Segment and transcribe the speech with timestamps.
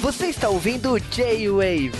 [0.00, 1.92] Você está ouvindo o J-Wave.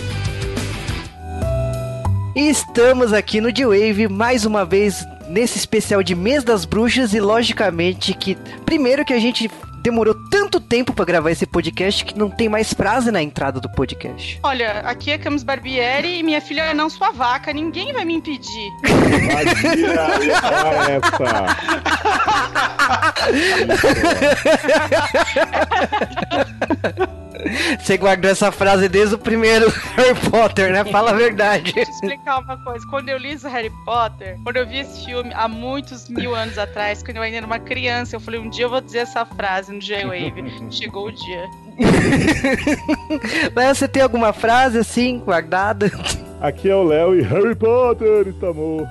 [2.35, 7.19] E estamos aqui no J-Wave mais uma vez nesse especial de Mês das Bruxas e
[7.19, 9.49] logicamente que primeiro que a gente
[9.81, 13.69] demorou tanto tempo para gravar esse podcast que não tem mais frase na entrada do
[13.69, 14.39] podcast.
[14.43, 18.13] Olha, aqui é Camus Barbieri e minha filha é não sua vaca, ninguém vai me
[18.13, 18.71] impedir.
[20.89, 21.23] essa.
[27.79, 30.83] Você guardou essa frase desde o primeiro Harry Potter, né?
[30.85, 31.73] Fala a verdade.
[31.73, 32.85] Deixa eu explicar uma coisa.
[32.87, 36.57] Quando eu li esse Harry Potter, quando eu vi esse filme há muitos mil anos
[36.57, 39.25] atrás, quando eu ainda era uma criança, eu falei, um dia eu vou dizer essa
[39.25, 40.67] frase no J-Wave.
[40.71, 41.49] Chegou o dia.
[43.55, 45.91] Mas você tem alguma frase assim, guardada?
[46.39, 48.87] Aqui é o Léo e Harry Potter está morto.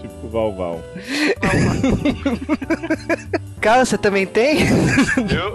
[0.00, 0.80] Tipo Val Val.
[3.60, 4.60] Cara, você também tem?
[5.30, 5.52] Eu,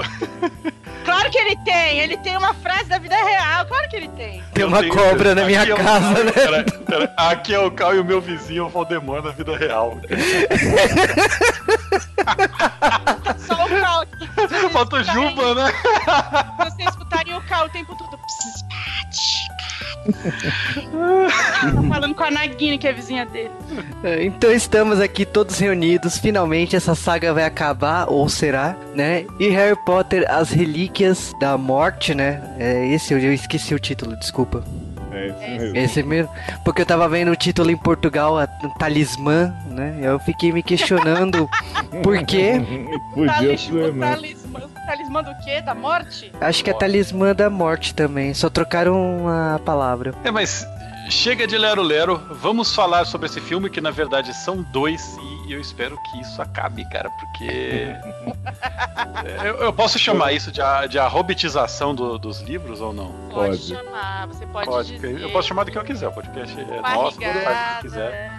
[1.03, 1.99] Claro que ele tem!
[1.99, 4.43] Ele tem uma frase da vida real, claro que ele tem.
[4.53, 6.31] Tem uma cobra na minha aqui é o casa, Caio- né?
[6.31, 9.97] pera- pera, aqui é o Cal e o meu vizinho, o Valdemar, na vida real.
[13.37, 14.05] Só o Cal.
[14.71, 15.71] Falta o Juba, né?
[15.71, 18.11] Se você escutarem o Cal o tempo todo.
[18.11, 18.17] tá
[21.87, 23.51] falando com a Nagini, que é a vizinha dele.
[24.21, 26.17] Então estamos aqui todos reunidos.
[26.17, 29.25] Finalmente essa saga vai acabar, ou será, né?
[29.39, 32.41] E Harry Potter, As Relíquias da Morte, né?
[32.59, 34.63] É esse, eu esqueci o título, desculpa.
[35.11, 35.77] É isso mesmo.
[35.77, 36.31] Esse mesmo.
[36.65, 38.47] Porque eu tava vendo o título em Portugal, a
[38.79, 39.99] Talismã, né?
[40.01, 41.49] Eu fiquei me questionando
[42.01, 42.61] por quê.
[43.13, 44.11] Podia Talismã, ser, né?
[44.11, 44.42] talismã,
[44.85, 45.61] talismã do quê?
[45.61, 46.31] Da morte?
[46.39, 48.33] Acho que é Talismã da Morte também.
[48.33, 50.13] Só trocaram a palavra.
[50.23, 50.65] É, mas
[51.09, 55.17] chega de Lero Lero, vamos falar sobre esse filme que na verdade são dois
[55.47, 57.93] e eu espero que isso acabe, cara, porque.
[59.45, 63.11] eu, eu posso chamar isso de, a, de a hobitização do- dos livros ou não?
[63.29, 63.67] Pode, Pode.
[63.67, 65.19] chamar, você pode, Pode, dizer.
[65.21, 67.81] eu posso chamar do que eu quiser, o podcast é nosso, pode fazer o que
[67.81, 68.32] quiser.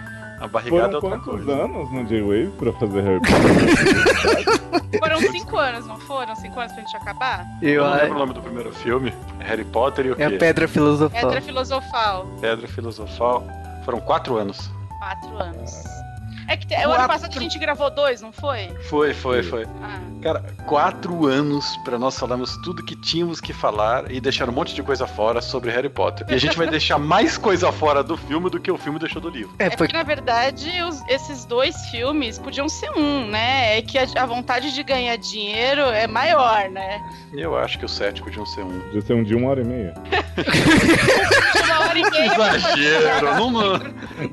[0.45, 1.63] A barrigada é Foram outra quantos coisa.
[1.63, 4.75] anos no J-Wave pra fazer Harry Potter?
[4.99, 6.35] Foram cinco anos, não foram?
[6.35, 7.45] Cinco anos pra gente acabar?
[7.61, 9.13] Eu Eu, não lembro o nome do primeiro filme.
[9.39, 10.23] Harry Potter e o é quê?
[10.23, 11.21] a Pedra Filosofal.
[11.21, 12.27] Pedra filosofal.
[12.39, 13.43] Pedra Filosofal.
[13.83, 14.69] Foram quatro anos.
[14.99, 15.83] Quatro anos.
[16.47, 17.07] É que te- o ano Quatro.
[17.07, 18.69] passado a gente gravou dois, não foi?
[18.89, 19.65] Foi, foi, foi.
[19.81, 19.99] Ah.
[20.21, 24.73] Cara, quatro anos pra nós falarmos tudo que tínhamos que falar e deixar um monte
[24.73, 26.25] de coisa fora sobre Harry Potter.
[26.29, 29.21] E a gente vai deixar mais coisa fora do filme do que o filme deixou
[29.21, 29.53] do livro.
[29.59, 33.77] É, É foi porque, na verdade, os- esses dois filmes podiam ser um, né?
[33.77, 36.99] É que a, a vontade de ganhar dinheiro é maior, né?
[37.33, 38.79] Eu acho que os sete podiam ser um.
[38.79, 39.93] Podia ser um de uma hora e meia.
[41.85, 42.33] De hora e meia.
[42.33, 43.35] Exagero!
[43.35, 43.75] não, não...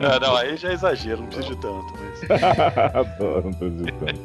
[0.00, 1.94] Ah, não, aí já é exagero, não preciso de tanto.
[1.98, 2.42] Mas...
[2.94, 4.20] Adoro, não tô acreditando.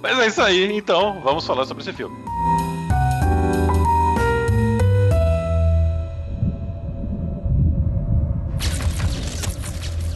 [0.00, 2.16] mas é isso aí, então vamos falar sobre esse filme.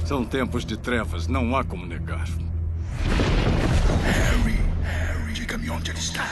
[0.05, 2.27] São tempos de trevas, não há como negar.
[5.33, 6.27] Diga-me onde ele está.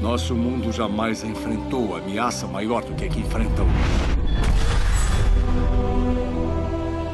[0.00, 3.66] Nosso mundo jamais enfrentou ameaça maior do que a que enfrentam.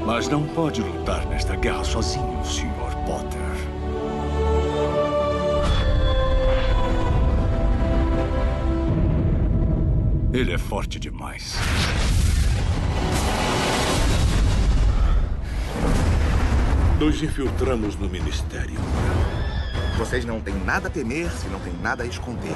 [0.05, 2.95] Mas não pode lutar nesta guerra sozinho, Sr.
[3.07, 3.41] Potter.
[10.35, 11.57] Ele é forte demais.
[17.01, 18.79] Nos infiltramos no ministério.
[19.97, 22.53] Vocês não têm nada a temer se não têm nada a esconder.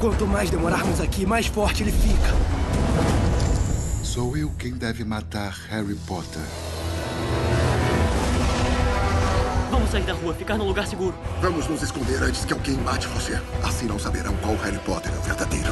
[0.00, 2.34] Quanto mais demorarmos aqui, mais forte ele fica.
[4.02, 6.40] Sou eu quem deve matar Harry Potter.
[9.70, 11.14] Vamos sair da rua, ficar num lugar seguro.
[11.42, 13.38] Vamos nos esconder antes que alguém mate você.
[13.62, 15.70] Assim não saberão qual Harry Potter é o verdadeiro.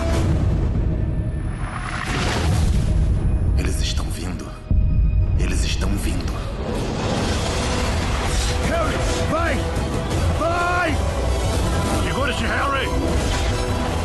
[12.46, 12.88] Harry!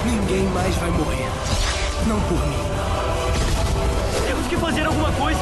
[0.06, 1.28] Ninguém mais vai morrer.
[2.08, 2.58] Não por mim.
[4.26, 5.40] Temos que fazer alguma coisa.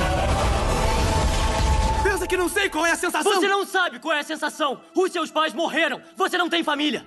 [2.04, 3.34] Pensa que não sei qual é a sensação?
[3.34, 4.80] Você não sabe qual é a sensação.
[4.96, 6.02] Os seus pais morreram.
[6.16, 7.06] Você não tem família.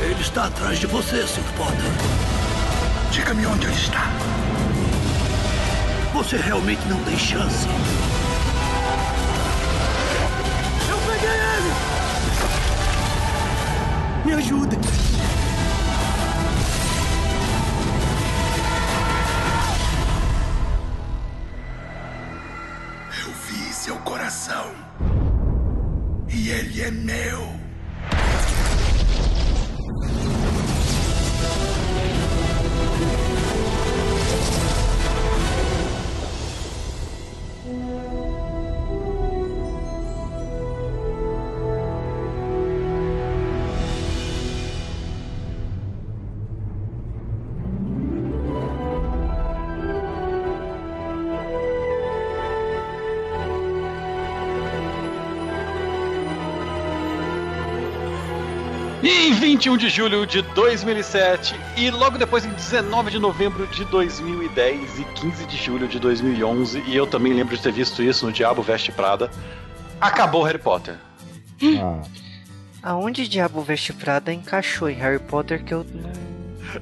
[0.00, 1.42] Ele está atrás de você, Sr.
[1.56, 1.90] Potter.
[3.10, 4.10] Diga-me onde ele está.
[6.12, 7.66] Você realmente não tem chance.
[14.24, 15.01] Me ajuda.
[59.02, 63.84] E em 21 de julho de 2007 e logo depois em 19 de novembro de
[63.86, 68.24] 2010 e 15 de julho de 2011, e eu também lembro de ter visto isso
[68.26, 69.28] no Diabo Veste Prada,
[70.00, 70.94] acabou Harry Potter.
[71.80, 72.02] Ah,
[72.82, 75.84] Aonde Diabo Veste Prada encaixou em Harry Potter que eu.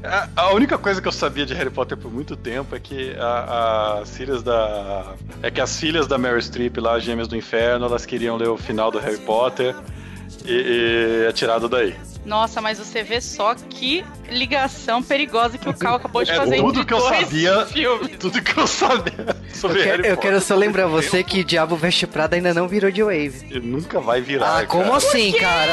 [0.04, 3.14] A, a única coisa que eu sabia de Harry Potter por muito tempo é que
[3.18, 5.14] a- as filhas da.
[5.42, 8.48] É que as filhas da Mary Streep lá, as Gêmeas do Inferno, elas queriam ler
[8.48, 9.74] o final do Harry Potter
[10.44, 11.94] e, e é tirado daí.
[12.24, 16.56] Nossa, mas você vê só que ligação perigosa que o Cal acabou de É fazer
[16.58, 17.66] tudo entre que eu sabia.
[17.66, 18.18] filmes.
[18.18, 19.14] Tudo que eu sabia
[19.48, 22.68] Eu sobre quero, Harry eu quero só lembrar você que Diabo Veste Prada ainda não
[22.68, 23.46] virou de Wave.
[23.50, 24.58] ele nunca vai virar.
[24.60, 24.96] Ah, como cara.
[24.96, 25.72] assim, cara?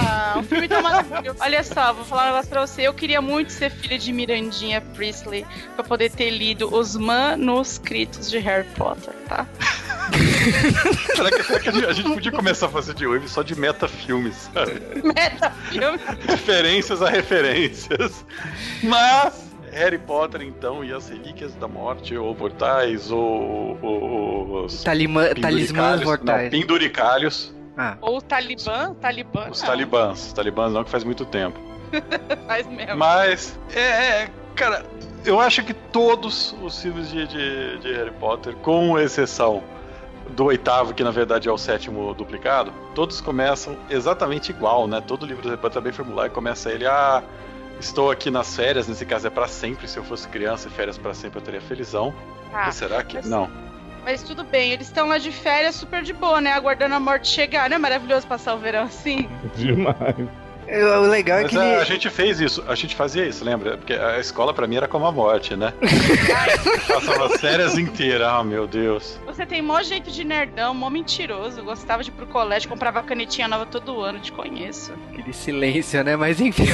[0.00, 1.38] Ah, o filme tá maravilhoso.
[1.40, 2.82] Olha só, vou falar um negócio pra você.
[2.82, 5.44] Eu queria muito ser filha de Mirandinha Priestley
[5.74, 9.46] pra poder ter lido os manuscritos de Harry Potter, tá?
[11.16, 14.48] Será que, será que a, gente, podia começar a fazer de Wave só de metafilmes,
[14.52, 14.80] sabe?
[15.02, 15.98] Meta filme.
[16.26, 18.24] referências a referências.
[18.82, 25.28] Mas Harry Potter, então, e as Relíquias da Morte, ou Mortais, ou, ou os Talimã,
[25.34, 26.42] talismãs penduricalhos- mortais.
[26.44, 27.54] Não, penduricalhos.
[27.76, 28.94] Ah, Ou Talibã.
[28.94, 29.48] Talibã.
[29.50, 30.26] Os não, talibãs.
[30.26, 31.60] Os talibãs não, que faz muito tempo.
[32.46, 32.96] Faz mesmo.
[32.96, 34.84] Mas, é, é, cara,
[35.24, 39.62] eu acho que todos os filmes de, de, de Harry Potter, com exceção
[40.30, 45.00] do oitavo, que na verdade é o sétimo duplicado, todos começam exatamente igual, né?
[45.04, 47.22] Todo livro do é bem formular e começa ele, ah,
[47.80, 50.98] estou aqui nas férias, nesse caso é pra sempre, se eu fosse criança e férias
[50.98, 52.14] pra sempre eu teria felizão.
[52.50, 52.70] Tá.
[52.70, 53.16] Será que?
[53.16, 53.50] mas- Não.
[54.04, 56.52] Mas tudo bem, eles estão lá de férias super de boa, né?
[56.52, 57.68] Aguardando a morte chegar.
[57.68, 59.28] Não é maravilhoso passar o verão assim?
[59.54, 60.28] demais.
[60.70, 61.80] O legal é Mas que a, ele...
[61.80, 63.76] a gente fez isso, a gente fazia isso, lembra?
[63.78, 65.72] Porque a escola pra mim era como a morte, né?
[66.86, 69.18] Passava as férias inteiras, ah, meu Deus.
[69.26, 71.62] Você tem mó jeito de nerdão, mó mentiroso.
[71.62, 74.92] Gostava de ir pro colégio, comprava canetinha nova todo ano, te conheço.
[75.12, 76.16] Aquele silêncio, né?
[76.16, 76.66] Mas enfim.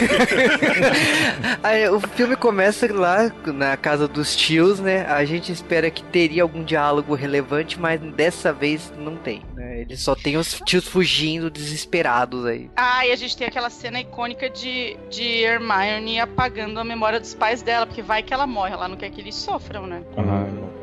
[1.62, 5.06] Aí, o filme começa lá na casa dos tios, né?
[5.06, 9.82] A gente espera que teria algum diálogo relevante, mas dessa vez não tem, né?
[9.82, 12.70] Ele só tem os tios fugindo desesperados aí.
[12.76, 17.34] Ah, e a gente tem aquela cena icônica de, de Hermione apagando a memória dos
[17.34, 20.02] pais dela, porque vai que ela morre, ela não quer que eles sofram, né?
[20.16, 20.73] Ah,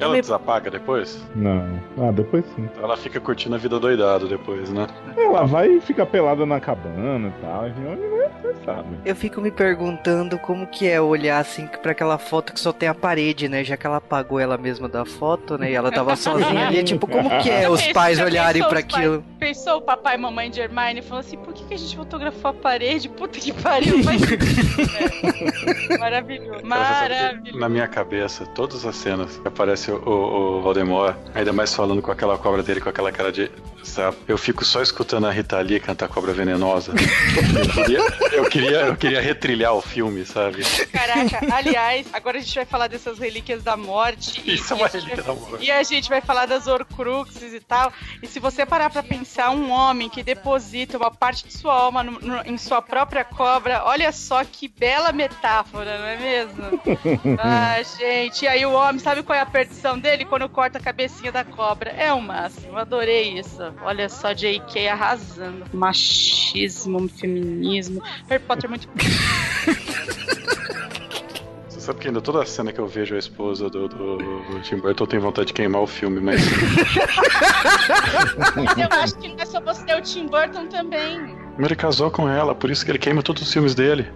[0.00, 1.20] Ela desapaga depois?
[1.34, 1.80] Não.
[1.98, 2.68] Ah, depois sim.
[2.82, 4.86] Ela fica curtindo a vida doidado depois, né?
[5.16, 7.68] Ela vai e fica pelada na cabana e tal.
[7.68, 8.88] Enfim, onde vai, você sabe.
[9.04, 12.88] Eu fico me perguntando como que é olhar assim pra aquela foto que só tem
[12.88, 13.64] a parede, né?
[13.64, 15.70] Já que ela apagou ela mesma da foto, né?
[15.70, 19.24] E ela tava sozinha ali, tipo, como que é os pais olharem pais- aquilo?
[19.38, 21.96] Pensou o papai e mamãe de Hermione e falou assim: por que, que a gente
[21.96, 23.08] fotografou a parede?
[23.08, 24.20] Puta que pariu, mas.
[25.88, 25.98] É.
[25.98, 26.64] Maravilhoso.
[26.64, 27.58] Maravilhoso.
[27.58, 30.74] Na minha cabeça, todas as cenas que aparece o, o,
[31.34, 33.50] ainda mais falando com aquela cobra dele, com aquela cara de.
[33.84, 34.16] Sabe?
[34.26, 36.92] Eu fico só escutando a Rita Lee cantar Cobra Venenosa.
[36.92, 37.98] Eu queria,
[38.32, 40.62] eu queria, eu queria retrilhar o filme, sabe?
[40.92, 44.42] Caraca, aliás, agora a gente vai falar dessas relíquias da morte.
[44.44, 45.64] e- Isso é e uma a gente relíquia vai- da morte.
[45.64, 47.90] E a gente vai falar das Horcruxes e tal.
[48.22, 52.02] E se você parar pra pensar, um homem que deposita uma parte de sua alma
[52.02, 56.62] no- no- em sua própria cobra, olha só que bela metáfora, não é mesmo?
[57.40, 58.44] ah, gente.
[58.44, 59.46] E aí o homem, sabe qual é a
[59.78, 60.24] perdição dele?
[60.24, 61.90] Quando corta a cabecinha da cobra.
[61.90, 62.76] É o máximo.
[62.76, 63.62] Adorei isso.
[63.82, 64.88] Olha só, J.K.
[64.88, 65.64] arrasando.
[65.72, 68.02] Machismo, feminismo.
[68.28, 68.88] Harry Potter é muito
[71.68, 74.76] Você sabe que ainda toda cena que eu vejo a esposa do, do, do Tim
[74.76, 76.42] Burton tenho vontade de queimar o filme, mas.
[78.56, 81.36] Mas eu acho que não é só você, o Tim Burton também.
[81.58, 84.06] Ele casou com ela, por isso que ele queima todos os filmes dele.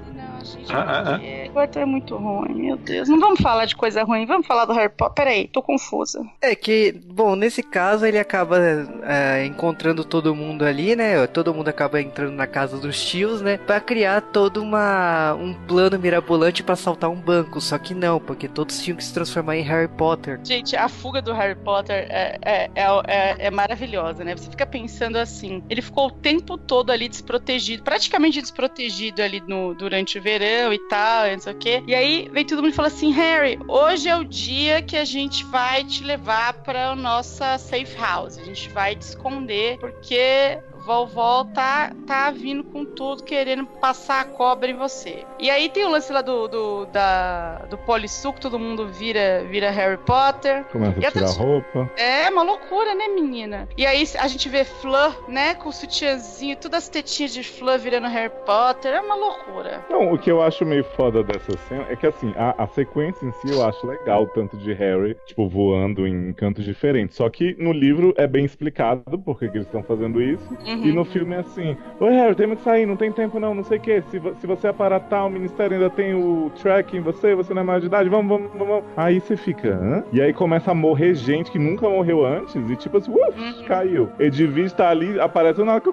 [0.45, 0.73] Gente.
[0.73, 1.25] Ah, ah, ah.
[1.25, 3.09] é, é muito ruim, meu Deus.
[3.09, 5.15] Não vamos falar de coisa ruim, vamos falar do Harry Potter.
[5.15, 6.25] Peraí, tô confusa.
[6.41, 8.59] É que, bom, nesse caso ele acaba
[9.05, 11.27] é, encontrando todo mundo ali, né?
[11.27, 13.59] Todo mundo acaba entrando na casa dos tios, né?
[13.59, 17.61] Pra criar todo uma, um plano mirabolante pra assaltar um banco.
[17.61, 20.41] Só que não, porque todos tinham que se transformar em Harry Potter.
[20.45, 24.37] Gente, a fuga do Harry Potter é, é, é, é- é maravilhosa, né?
[24.37, 29.75] Você fica pensando assim, ele ficou o tempo todo ali desprotegido, praticamente desprotegido ali no,
[29.75, 30.32] durante o verão
[30.73, 31.83] e tal, e não sei o quê.
[31.87, 35.05] E aí vem todo mundo e fala assim, Harry, hoje é o dia que a
[35.05, 38.39] gente vai te levar pra nossa safe house.
[38.39, 44.25] A gente vai te esconder, porque vovó tá, tá vindo com tudo, querendo passar a
[44.25, 45.25] cobra em você.
[45.39, 49.71] E aí tem o lance lá do, do, da, do polissuco, todo mundo vira, vira
[49.71, 50.65] Harry Potter.
[50.65, 51.91] Começa E a tirar roupa.
[51.97, 53.69] É uma loucura, né, menina?
[53.77, 57.79] E aí a gente vê Fleur, né, com o sutiãzinho, todas as tetinhas de Fleur
[57.79, 58.93] virando Harry Potter.
[58.93, 59.85] É uma loucura.
[59.89, 63.25] Não, o que eu acho meio foda dessa cena é que, assim, a, a sequência
[63.25, 67.17] em si eu acho legal, tanto de Harry, tipo, voando em cantos diferentes.
[67.17, 70.43] Só que no livro é bem explicado por que que eles estão fazendo isso.
[70.67, 70.72] Uhum.
[70.83, 73.65] E no filme é assim: Oi, Harry, temos que sair, não tem tempo não, não
[73.65, 74.03] sei o quê.
[74.11, 77.63] Se, se você aparar tal, o ministério ainda tem o track em você, você não
[77.63, 78.85] é maior de idade, vamos, vamos, vamos.
[78.97, 80.05] Aí você fica, hã?
[80.13, 83.65] E aí começa a morrer gente que nunca morreu antes e, tipo assim, uf, Uhum.
[83.67, 84.11] caiu.
[84.19, 85.91] Edwige tá ali, aparece na hora que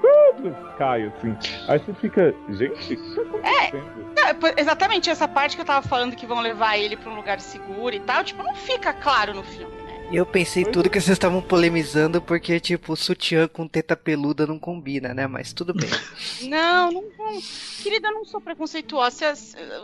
[0.78, 1.36] cai, assim.
[1.68, 4.10] Aí você fica, gente, o que tá acontecendo?
[4.28, 7.16] É, pô, exatamente essa parte que eu tava falando que vão levar ele pra um
[7.16, 9.89] lugar seguro e tal, tipo, não fica claro no filme, né?
[10.12, 14.58] E eu pensei tudo que vocês estavam polemizando porque, tipo, sutiã com teta peluda não
[14.58, 15.28] combina, né?
[15.28, 15.90] Mas tudo bem.
[16.50, 17.40] Não, não, não.
[17.84, 19.34] Querida, eu não sou preconceituosa.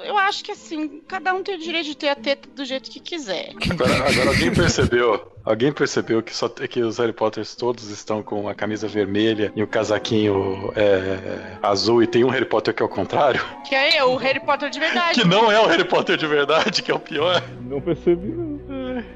[0.03, 2.89] Eu acho que assim, cada um tem o direito de ter a teta do jeito
[2.89, 3.53] que quiser.
[3.69, 5.31] Agora, agora alguém percebeu?
[5.43, 9.61] Alguém percebeu que só que os Harry Potters todos estão com a camisa vermelha e
[9.61, 13.41] o casaquinho é, azul e tem um Harry Potter que é o contrário?
[13.67, 15.21] Que é o Harry Potter de verdade.
[15.21, 17.43] Que não é o Harry Potter de verdade, que é o pior.
[17.61, 18.54] Não percebi, não.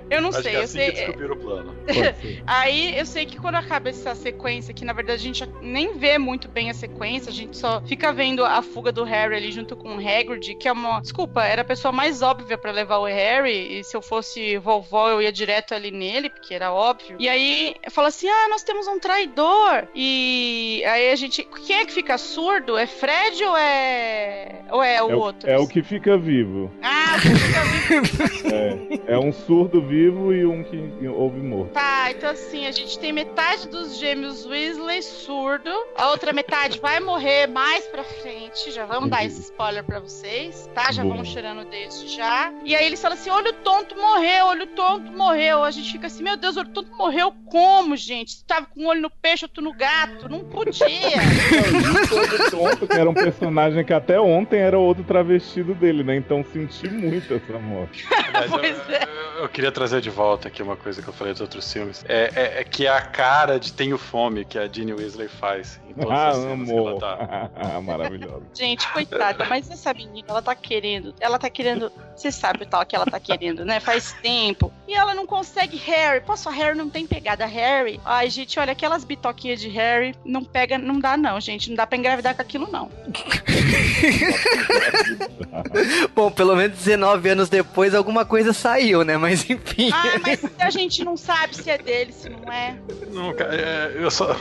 [0.10, 0.92] Eu não Acho sei, que é eu assim sei.
[0.92, 1.76] que descobriram o plano.
[2.48, 6.18] Aí eu sei que quando acaba essa sequência, que na verdade a gente nem vê
[6.18, 9.76] muito bem a sequência, a gente só fica vendo a fuga do Harry ali junto
[9.76, 11.00] com o Hagrid, que é uma.
[11.02, 15.10] Desculpa, era a pessoa mais óbvia pra levar o Harry, e se eu fosse vovó
[15.10, 17.16] eu ia direto ali nele, porque era óbvio.
[17.20, 19.88] E aí fala assim: ah, nós temos um traidor.
[19.94, 21.48] E aí a gente.
[21.66, 22.78] Quem é que fica surdo?
[22.78, 24.62] É Fred ou é.
[24.72, 25.50] Ou é o É o, outro?
[25.50, 26.72] é o que fica vivo.
[26.82, 28.40] Ah, o que fica vivo.
[28.50, 31.72] É, é um surdo vivo e um que ouve morto.
[31.74, 37.00] Tá, então assim, a gente tem metade dos gêmeos Weasley surdo, a outra metade vai
[37.00, 40.92] morrer mais pra frente, já vamos dar esse spoiler pra vocês, tá?
[40.92, 41.10] Já Bom.
[41.10, 42.54] vamos cheirando desde já.
[42.64, 45.64] E aí eles falam assim, olho tonto morreu, olho tonto morreu.
[45.64, 48.32] A gente fica assim, meu Deus, olho tonto morreu como, gente?
[48.32, 50.86] Você tava com um olho no peixe, outro no gato, não podia.
[52.10, 56.16] Todo tonto, que era um personagem que até ontem era outro travestido dele, né?
[56.16, 58.08] Então senti muito essa morte.
[58.10, 59.04] Eu, Pois é.
[59.04, 62.04] eu- eu queria trazer de volta aqui uma coisa que eu falei dos outros filmes.
[62.08, 65.80] É, é- é que é a cara de Tenho Fome que a Ginny Weasley faz
[65.90, 67.00] em todas Ah, as cenas que ela amor.
[67.00, 67.50] tá.
[67.82, 68.44] Maravilhoso.
[68.54, 72.86] Gente, coitada, mas essa menina, ela tá querendo, ela tá querendo, você sabe o tal
[72.86, 73.80] que ela tá querendo, né?
[73.80, 74.72] Faz tempo.
[74.88, 76.22] E ela não consegue Harry.
[76.22, 78.00] Posso, a Harry não tem pegada Harry.
[78.04, 81.70] Ai, gente, olha, aquelas bitoquinhas de Harry não pega, não dá não, gente.
[81.70, 82.90] Não dá pra engravidar com aquilo, não.
[86.14, 89.18] Bom, pelo menos 19 anos depois alguma coisa saiu, né?
[89.18, 89.90] Mas enfim.
[89.94, 92.76] Ah, mas a gente não sabe se é dele, se não é.
[93.12, 94.36] Não, cara, é, eu só.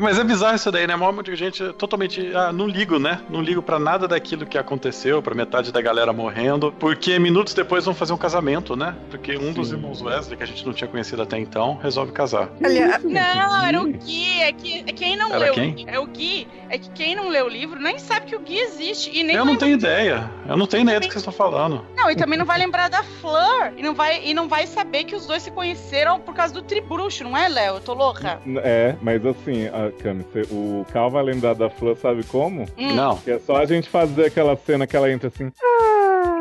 [0.00, 0.96] Mas- é bizarro isso daí, né?
[0.96, 2.34] Mó muita gente totalmente.
[2.34, 3.20] Ah, não ligo, né?
[3.28, 6.72] Não ligo pra nada daquilo que aconteceu, pra metade da galera morrendo.
[6.78, 8.94] Porque minutos depois vão fazer um casamento, né?
[9.10, 12.48] Porque um dos irmãos Wesley, que a gente não tinha conhecido até então, resolve casar.
[12.62, 14.40] Aliás, Não, era o Gui.
[14.40, 15.54] É que é quem não Era leu.
[15.54, 15.84] quem?
[15.88, 16.46] É o Gui.
[16.70, 19.10] É que quem não leu o livro nem sabe que o Gui existe.
[19.16, 20.30] E nem Eu não tenho ideia.
[20.48, 21.84] Eu não tenho ideia do que vocês estão falando.
[21.96, 23.72] Não, e também não vai lembrar da Fleur.
[23.76, 26.62] E não vai, e não vai saber que os dois se conheceram por causa do
[26.62, 27.76] tribruxo, não é, Léo?
[27.76, 28.40] Eu tô louca?
[28.58, 32.66] É, mas assim, a Cami, o Cal vai lembrar da Flor, sabe como?
[32.76, 33.16] Não.
[33.16, 35.50] Que é só a gente fazer aquela cena que ela entra assim.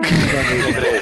[0.02, 1.00] Lembrei.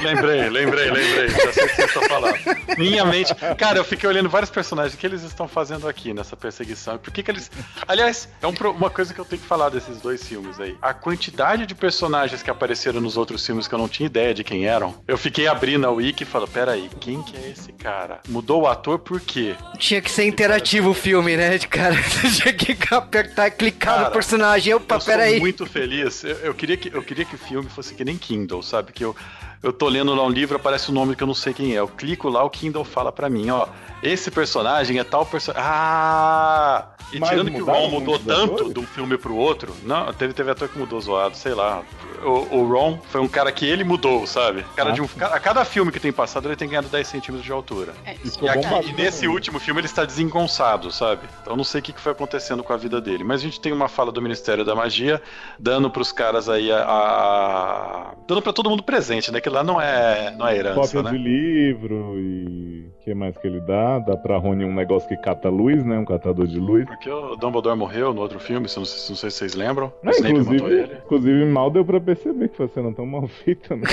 [0.00, 1.28] Lembrei, lembrei, lembrei.
[1.28, 2.36] Já sei o que vocês estão falando.
[2.78, 3.34] Minha mente.
[3.58, 4.94] Cara, eu fiquei olhando vários personagens.
[4.94, 6.98] O que eles estão fazendo aqui nessa perseguição?
[6.98, 7.50] Por que, que eles.
[7.86, 10.76] Aliás, é um uma coisa que eu tenho que falar desses dois filmes aí.
[10.82, 14.44] A quantidade de personagens que apareceram nos outros filmes que eu não tinha ideia de
[14.44, 14.94] quem eram.
[15.08, 18.20] Eu fiquei abrindo a wiki e falando: peraí, quem que é esse cara?
[18.28, 19.54] Mudou o ator por quê?
[19.78, 21.56] Tinha que ser interativo o filme, né?
[21.56, 24.74] De cara, você tinha que apertar e clicar Cara, no personagem.
[24.74, 25.40] Opa, eu peraí.
[25.40, 26.22] muito feliz.
[26.24, 28.92] Eu, eu queria que, eu queria que o filme fosse que nem Kindle, sabe?
[28.92, 29.14] Que eu,
[29.62, 31.78] eu tô lendo lá um livro, aparece um nome que eu não sei quem é.
[31.78, 33.68] Eu clico lá, o Kindle fala pra mim, ó.
[34.02, 35.64] Esse personagem é tal personagem.
[35.64, 36.88] Ah!
[37.12, 39.74] E Mas tirando que o Ron mudou tanto de um filme pro outro.
[39.84, 41.82] Não, teve, teve ator que mudou zoado, sei lá.
[42.24, 44.64] O, o Ron foi um cara que ele mudou, sabe?
[44.76, 44.92] Cara Ah.
[44.92, 47.92] de um, a cada filme que tem passado, ele tem ganhado 10 centímetros de altura.
[48.04, 49.34] É, E ficou aqui- e nesse também.
[49.34, 51.22] último filme ele está desengonçado, sabe?
[51.40, 53.24] Então eu não sei o que foi acontecendo com a vida dele.
[53.24, 55.20] Mas a gente tem uma fala do Ministério da Magia
[55.58, 56.82] dando pros caras aí a.
[56.84, 59.40] a- dando pra todo mundo presente, né?
[59.40, 61.10] Que lá não é, não é herança, Cópia né?
[61.10, 62.90] de livro e.
[63.00, 63.98] O que mais que ele dá?
[63.98, 65.98] Dá pra Rony um negócio que cata luz, né?
[65.98, 66.84] Um catador de luz.
[66.84, 69.90] Porque o Dumbledore morreu no outro filme, se não, sei- não sei se vocês lembram.
[70.04, 73.84] É, inclusive, inclusive, mal deu pra perceber que uma cena tão mal feita, né?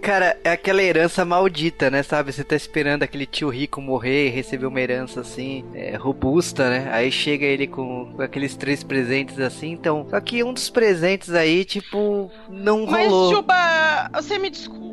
[0.00, 2.02] Cara, é aquela herança maldita, né?
[2.02, 2.32] Sabe?
[2.32, 6.88] Você tá esperando aquele tio rico morrer e receber uma herança assim, é, robusta, né?
[6.90, 10.06] Aí chega ele com, com aqueles três presentes assim, então.
[10.10, 13.34] Só que um dos presentes aí, tipo, não Mas, rolou.
[13.34, 14.91] Juba, você me desculpa.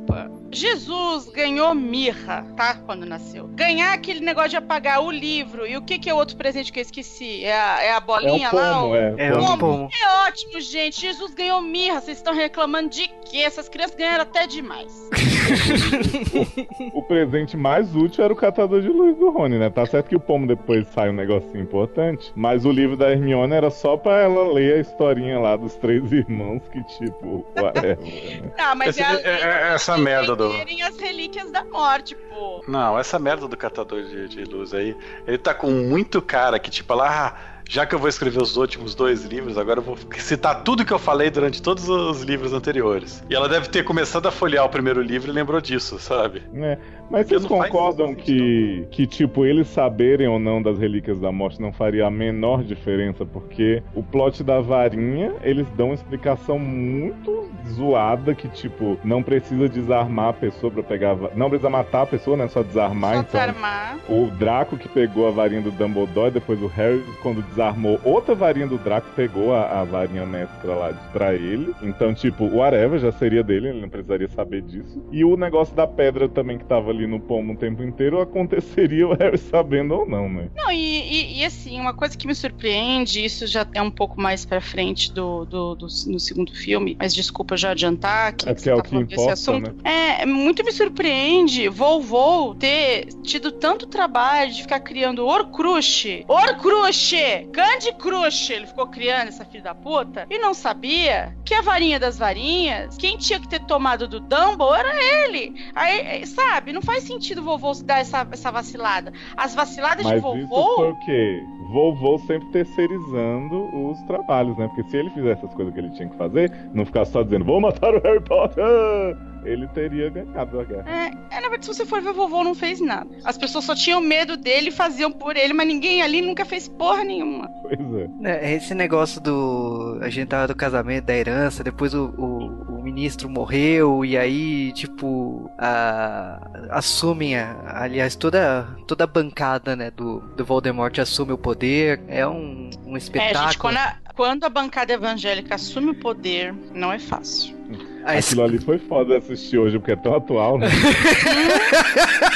[0.52, 2.76] Jesus ganhou mirra, tá?
[2.86, 3.48] Quando nasceu.
[3.50, 5.66] Ganhar aquele negócio de apagar o livro.
[5.68, 7.44] E o que, que é o outro presente que eu esqueci?
[7.44, 8.74] É a, é a bolinha É o lá?
[8.74, 9.16] pomo, o- é.
[9.18, 9.90] É pomo.
[10.02, 11.00] É ótimo, gente.
[11.02, 12.02] Jesus ganhou mirra.
[12.02, 13.38] Vocês estão reclamando de quê?
[13.40, 14.92] Essas crianças ganharam até demais.
[16.94, 19.70] O presente mais útil era o catador de luz do Rony, né?
[19.70, 23.54] Tá certo que o pomo depois sai um negocinho importante, mas o livro da Hermione
[23.54, 28.76] era só pra ela ler a historinha lá dos três irmãos que, tipo, whatever, né?
[28.76, 32.64] Mas Esse- é, a é- é- essa merda do- as relíquias da morte, pô.
[32.68, 34.96] Não, essa merda do catador de, de luz aí,
[35.28, 38.58] ele tá com muito cara que, tipo, lá, ah, já que eu vou escrever os
[38.58, 42.52] últimos dois livros, agora eu vou citar tudo que eu falei durante todos os livros
[42.52, 43.24] anteriores.
[43.30, 46.42] E ela deve ter começado a folhear o primeiro livro e lembrou disso, sabe?
[46.56, 51.60] É, Mas vocês concordam que, que, tipo, eles saberem ou não das relíquias da morte
[51.62, 53.26] não faria a menor diferença?
[53.26, 59.68] Porque o plot da varinha, eles dão uma explicação muito zoada que, tipo, não precisa
[59.68, 62.48] desarmar a pessoa pra pegar a va- Não precisa matar a pessoa, né?
[62.48, 63.40] Só desarmar, Só então.
[63.40, 63.98] desarmar.
[64.08, 68.68] O Draco que pegou a varinha do Dumbledore, depois o Harry, quando desarmou outra varinha
[68.68, 71.74] do Draco, pegou a, a varinha mestra lá pra ele.
[71.82, 75.04] Então, tipo, o Areva já seria dele, ele não precisaria saber disso.
[75.12, 79.08] E o negócio da pedra também que tava ali no pomo o tempo inteiro, aconteceria
[79.08, 80.50] o Harry sabendo ou não, né?
[80.56, 84.20] Não, e, e- e, assim, uma coisa que me surpreende, isso já é um pouco
[84.20, 88.54] mais pra frente do, do, do- no segundo filme, mas desculpa já adiantar que É
[88.56, 89.84] você é o tá que falando desse importa, assunto.
[89.84, 89.92] né?
[90.22, 97.12] É, muito me surpreende Vovô ter tido tanto trabalho de ficar criando Horcrux, Horcrux,
[97.54, 102.00] Candy Crush, ele ficou criando essa filha da puta, e não sabia que a varinha
[102.00, 104.94] das varinhas, quem tinha que ter tomado do Dumble era
[105.26, 105.54] ele.
[105.76, 109.14] Aí, sabe, não faz sentido o vovô dar essa, essa vacilada.
[109.38, 110.76] As vaciladas Mas de isso vovô.
[110.76, 111.44] foi o quê?
[111.72, 114.68] Vovô sempre terceirizando os trabalhos, né?
[114.68, 117.46] Porque se ele fizesse as coisas que ele tinha que fazer, não ficasse só dizendo,
[117.46, 118.64] vou matar o Harry Potter,
[119.46, 120.90] ele teria ganhado a guerra.
[120.90, 123.08] É, é, na verdade, se você for ver, vovô não fez nada.
[123.24, 126.68] As pessoas só tinham medo dele e faziam por ele, mas ninguém ali nunca fez
[126.68, 127.48] porra nenhuma.
[127.62, 127.80] Pois
[128.24, 128.48] é.
[128.48, 130.00] É, esse negócio do.
[130.02, 132.59] A gente tava do casamento, da herança, depois o, o
[132.92, 136.40] ministro morreu, e aí, tipo, a,
[136.72, 142.02] assumem, a, aliás, toda, toda a bancada, né, do, do Voldemort assume o poder.
[142.08, 143.44] É um, um É, espetáculo.
[143.46, 147.58] gente, quando a, quando a bancada evangélica assume o poder, não é fácil.
[148.04, 150.68] Aquilo ali foi foda assistir hoje, porque é tão atual, né?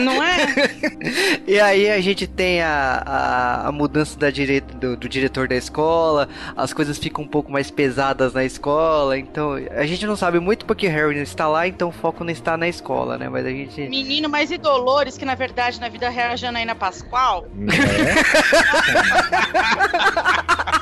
[0.00, 0.36] Não é?
[1.46, 4.60] E aí a gente tem a, a, a mudança da dire...
[4.60, 9.54] do, do diretor da escola, as coisas ficam um pouco mais pesadas na escola, então
[9.54, 12.56] a gente não sabe muito porque Harry não está lá, então o foco não está
[12.56, 13.28] na escola, né?
[13.28, 13.88] Mas a gente.
[13.88, 17.46] Menino mais e Dolores, que na verdade na vida real é a Janaína Pascoal.
[17.68, 18.16] É?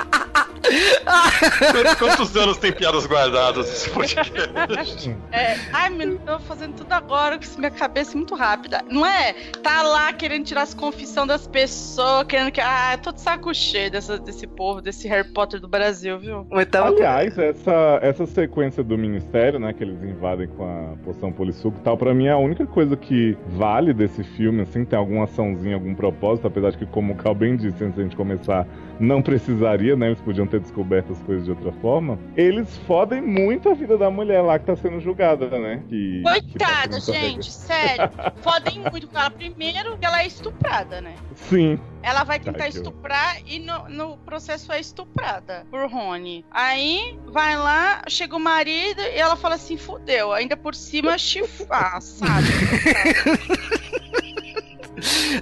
[1.99, 5.17] Quantos- anos tem piadas guardadas esse podcast?
[5.31, 8.83] É, ai, menino, tô fazendo tudo agora com minha cabeça é muito rápida.
[8.91, 9.33] Não é?
[9.63, 12.61] Tá lá querendo tirar as confissões das pessoas, querendo que.
[12.61, 16.47] Ah, tô de saco cheio dessa, desse povo, desse Harry Potter do Brasil, viu?
[16.71, 21.79] Tava- Aliás, essa, essa sequência do ministério, né, que eles invadem com a poção polissuco
[21.79, 25.25] e tal, pra mim é a única coisa que vale desse filme, assim, tem alguma
[25.25, 28.67] açãozinha, algum propósito, apesar de que, como o Cal bem disse antes da gente começar,
[28.99, 32.19] não precisaria, né, eles podiam ter descoberto as coisas de outra forma.
[32.37, 35.83] Eles fodem muito a vida da mulher lá que tá sendo julgada, né?
[35.89, 38.11] Que, Coitada, tipo, gente, sério.
[38.43, 39.31] Fodem muito com ela.
[39.31, 41.15] Primeiro, que ela é estuprada, né?
[41.35, 41.79] Sim.
[42.03, 46.45] Ela vai tentar Ai, que estuprar e no, no processo é estuprada por Rony.
[46.51, 50.33] Aí vai lá, chega o marido e ela fala assim: fudeu.
[50.33, 52.47] Ainda por cima, chifar, sabe?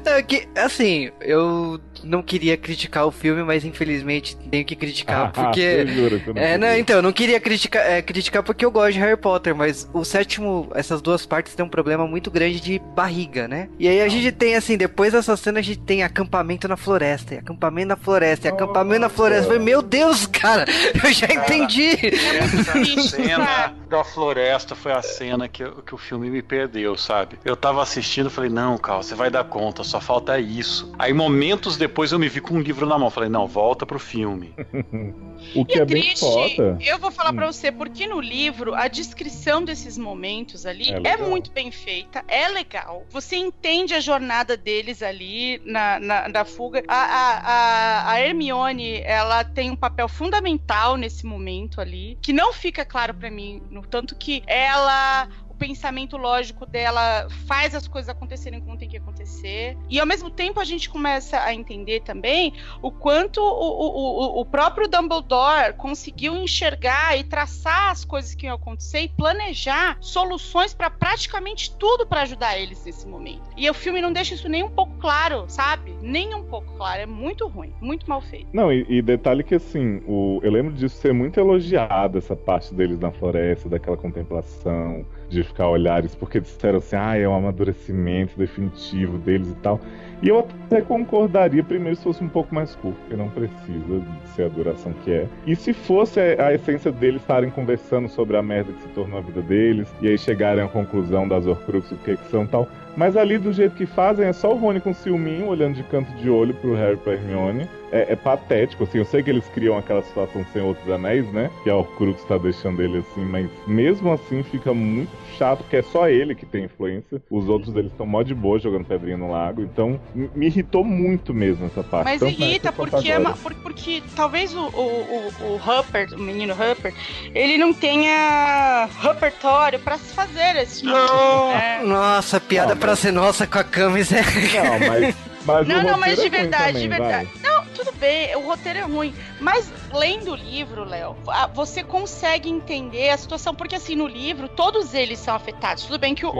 [0.05, 5.85] É que, assim, eu não queria criticar o filme, mas infelizmente tenho que criticar, porque.
[5.85, 8.93] Você jura que É, não, então, eu não queria criticar, é, criticar porque eu gosto
[8.93, 12.79] de Harry Potter, mas o sétimo, essas duas partes tem um problema muito grande de
[12.79, 13.69] barriga, né?
[13.79, 17.35] E aí a gente tem, assim, depois dessa cena a gente tem acampamento na floresta,
[17.35, 19.45] e acampamento na floresta, e acampamento na floresta.
[19.45, 20.67] Eu falei, meu Deus, cara,
[21.03, 21.93] eu já entendi.
[22.03, 27.39] Essa cena da floresta foi a cena que, que o filme me perdeu, sabe?
[27.45, 30.91] Eu tava assistindo e falei, não, Cal, você vai dar conta, só falta isso.
[30.99, 33.11] Aí, momentos depois, depois eu me vi com um livro na mão.
[33.11, 34.55] Falei, não, volta pro filme.
[35.55, 36.79] o que E é, é bem triste, foda.
[36.81, 37.37] eu vou falar Hum.
[37.37, 42.25] pra você, porque no livro a descrição desses momentos ali É é, muito bem feita,
[42.27, 43.05] é legal.
[43.11, 46.83] Você entende a jornada deles ali na, na, na fuga.
[46.89, 52.53] A, a, a, a Hermione, ela tem um papel fundamental nesse momento ali, que não
[52.55, 55.29] fica claro pra mim, no tanto que ela
[55.63, 59.77] pensamento lógico dela faz as coisas acontecerem como tem que acontecer.
[59.89, 64.45] E ao mesmo tempo a gente começa a entender também o quanto o, o, o,
[64.45, 70.91] próprio Dumbledore conseguiu enxergar e traçar as coisas que iam acontecer e planejar soluções para
[70.91, 73.49] praticamente tudo para ajudar eles nesse momento.
[73.57, 75.97] E o filme não deixa isso nem um pouco claro, sabe?
[76.03, 77.03] Nem um pouco claro.
[77.03, 78.49] É muito ruim, muito mal feito.
[78.53, 82.75] Não, e, e detalhe que assim, o, eu lembro disso ser muito elogiado, essa parte
[82.75, 88.39] deles na floresta, daquela contemplação, de ficar olhares, porque disseram assim, ah, é um amadurecimento
[88.39, 89.81] definitivo deles e tal.
[90.23, 94.03] E eu até concordaria primeiro se fosse um pouco mais curto, porque não precisa
[94.37, 95.27] ser a duração que é.
[95.45, 99.23] E se fosse a, essência deles estarem conversando sobre a merda que se tornou a
[99.23, 102.69] vida deles, e aí chegarem à conclusão das Horcruxes, o que que são tal.
[102.97, 106.11] Mas ali, do jeito que fazem, é só o Rony com ciúminho, olhando de canto
[106.17, 107.69] de olho pro Harry e pra Hermione.
[107.91, 108.99] É, é patético, assim.
[108.99, 111.51] Eu sei que eles criam aquela situação sem outros anéis, né?
[111.63, 115.83] Que a Horcrux tá deixando ele assim, mas mesmo assim fica muito chato, porque é
[115.83, 117.23] só ele que tem influência.
[117.31, 119.61] Os outros, eles estão mó de boa jogando pedrinha no lago.
[119.61, 122.05] Então, me irritou muito mesmo essa parte.
[122.07, 126.15] Mas Tanto irrita quanto porque, é uma- por- porque talvez o, o, o, o Hupper,
[126.15, 126.95] o menino Hupper,
[127.35, 131.81] ele não tenha repertório pra se fazer esse tipo de coisa, né?
[131.85, 134.21] Nossa, piada Não, pra ser nossa com a Camis é.
[134.23, 135.17] Não, mas.
[135.45, 137.31] mas Não, o não, mas de é verdade, também, de verdade.
[137.43, 139.15] Não, tudo bem, o roteiro é ruim.
[139.41, 144.49] Mas lendo o livro, Léo, a- você consegue entender a situação, porque assim, no livro,
[144.49, 145.85] todos eles são afetados.
[145.85, 146.37] Tudo bem que o, o,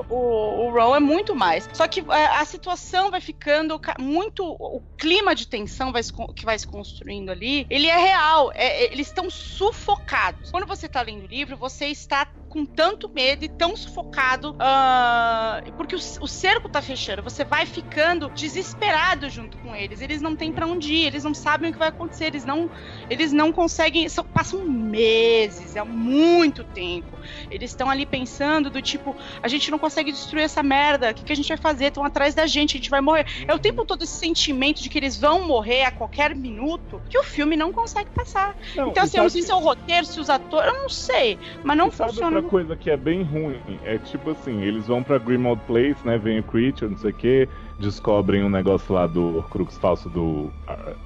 [0.00, 1.68] o, o, o Ron é muito mais.
[1.72, 4.44] Só que é, a situação vai ficando ca- muito.
[4.44, 6.02] O clima de tensão vai
[6.34, 8.50] que vai se construindo ali, ele é real.
[8.54, 10.50] é- é- eles estão sufocados.
[10.50, 15.62] Quando você tá lendo o livro, você está com tanto medo e tão sufocado, ah,
[15.76, 17.22] porque o, o cerco tá fechando.
[17.22, 20.00] Você vai ficando desesperado junto com eles.
[20.00, 22.68] Eles não têm pra onde ir, eles não sabem o que vai acontecer, eles não,
[23.08, 24.08] eles não conseguem.
[24.08, 27.16] são- passam meses, é muito tempo.
[27.50, 31.10] Eles estão ali pensando do tipo, a gente não consegue destruir essa merda.
[31.10, 31.86] O que, que a gente vai fazer?
[31.86, 33.26] Estão atrás da gente, a gente vai morrer.
[33.46, 37.16] É o tempo todo esse sentimento de que eles vão morrer a qualquer minuto que
[37.18, 38.56] o filme não consegue passar.
[38.74, 40.88] Não, então, assim, eu não sei se é o roteiro, se os atores, eu não
[40.88, 41.38] sei.
[41.62, 42.39] Mas não funciona.
[42.40, 43.60] Outra coisa que é bem ruim?
[43.84, 46.18] É tipo assim, eles vão pra Grimmauld Place, né?
[46.18, 47.48] Vem o Creature, não sei o que,
[47.78, 50.50] descobrem um negócio lá do Horcrux falso do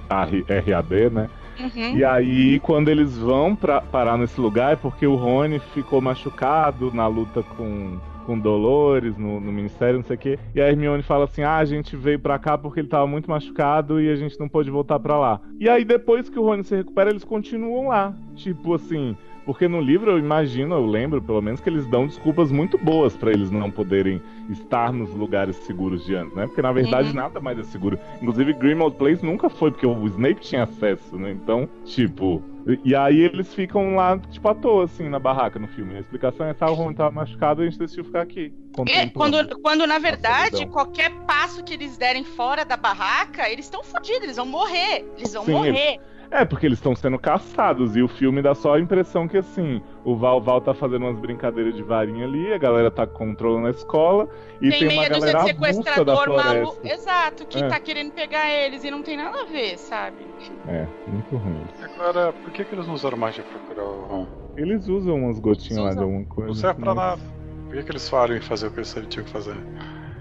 [0.08, 1.28] ah, R- RAD, né?
[1.58, 1.96] Uhum.
[1.96, 6.92] E aí, quando eles vão pra, parar nesse lugar, é porque o Rony ficou machucado
[6.92, 10.38] na luta com, com Dolores, no, no Ministério, não sei o quê.
[10.54, 13.30] E a Hermione fala assim: ah, a gente veio pra cá porque ele tava muito
[13.30, 15.40] machucado e a gente não pôde voltar pra lá.
[15.60, 18.12] E aí, depois que o Rony se recupera, eles continuam lá.
[18.34, 19.16] Tipo assim.
[19.44, 23.16] Porque no livro eu imagino, eu lembro pelo menos que eles dão desculpas muito boas
[23.16, 26.46] pra eles não poderem estar nos lugares seguros de antes, né?
[26.46, 27.14] Porque na verdade Uhum.
[27.14, 27.98] nada mais é seguro.
[28.20, 31.30] Inclusive Grimmauld Place nunca foi porque o Snape tinha acesso, né?
[31.32, 32.42] Então, tipo,
[32.84, 35.96] e- aí eles ficam lá tipo à toa assim na barraca no filme.
[35.96, 38.52] A explicação é tá, o Rony tava machucado e a gente decidiu ficar aqui.
[38.88, 43.84] É, quando, quando na verdade, qualquer passo que eles derem fora da barraca, eles estão
[43.84, 45.04] fodidos, eles vão morrer.
[45.16, 45.98] Eles vão Sim, morrer.
[46.30, 49.80] É, porque eles estão sendo caçados e o filme dá só a impressão que assim,
[50.04, 53.70] o Val Val tá fazendo umas brincadeiras de varinha ali, a galera tá controlando a
[53.70, 54.28] escola
[54.60, 56.78] e tem, tem uma de galera da sequestrador maluco.
[56.84, 57.68] Exato, que É.
[57.68, 60.16] tá querendo pegar eles e não tem nada a ver, sabe?
[60.66, 61.62] É, muito ruim.
[61.82, 64.26] Agora, por que, que eles não usaram magia pra curar o Ron?
[64.56, 66.04] Eles usam umas gotinhas lá de Usam.
[66.04, 66.48] alguma coisa.
[66.48, 67.34] Não serve pra mas- nada.
[67.66, 69.56] Por que, que eles falaram em fazer o que eles tinham que fazer?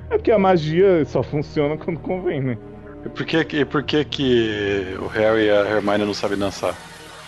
[0.09, 2.57] É porque a magia só funciona quando convém, né?
[3.05, 6.75] E por que, e por que, que o Harry e a Hermione não sabem dançar?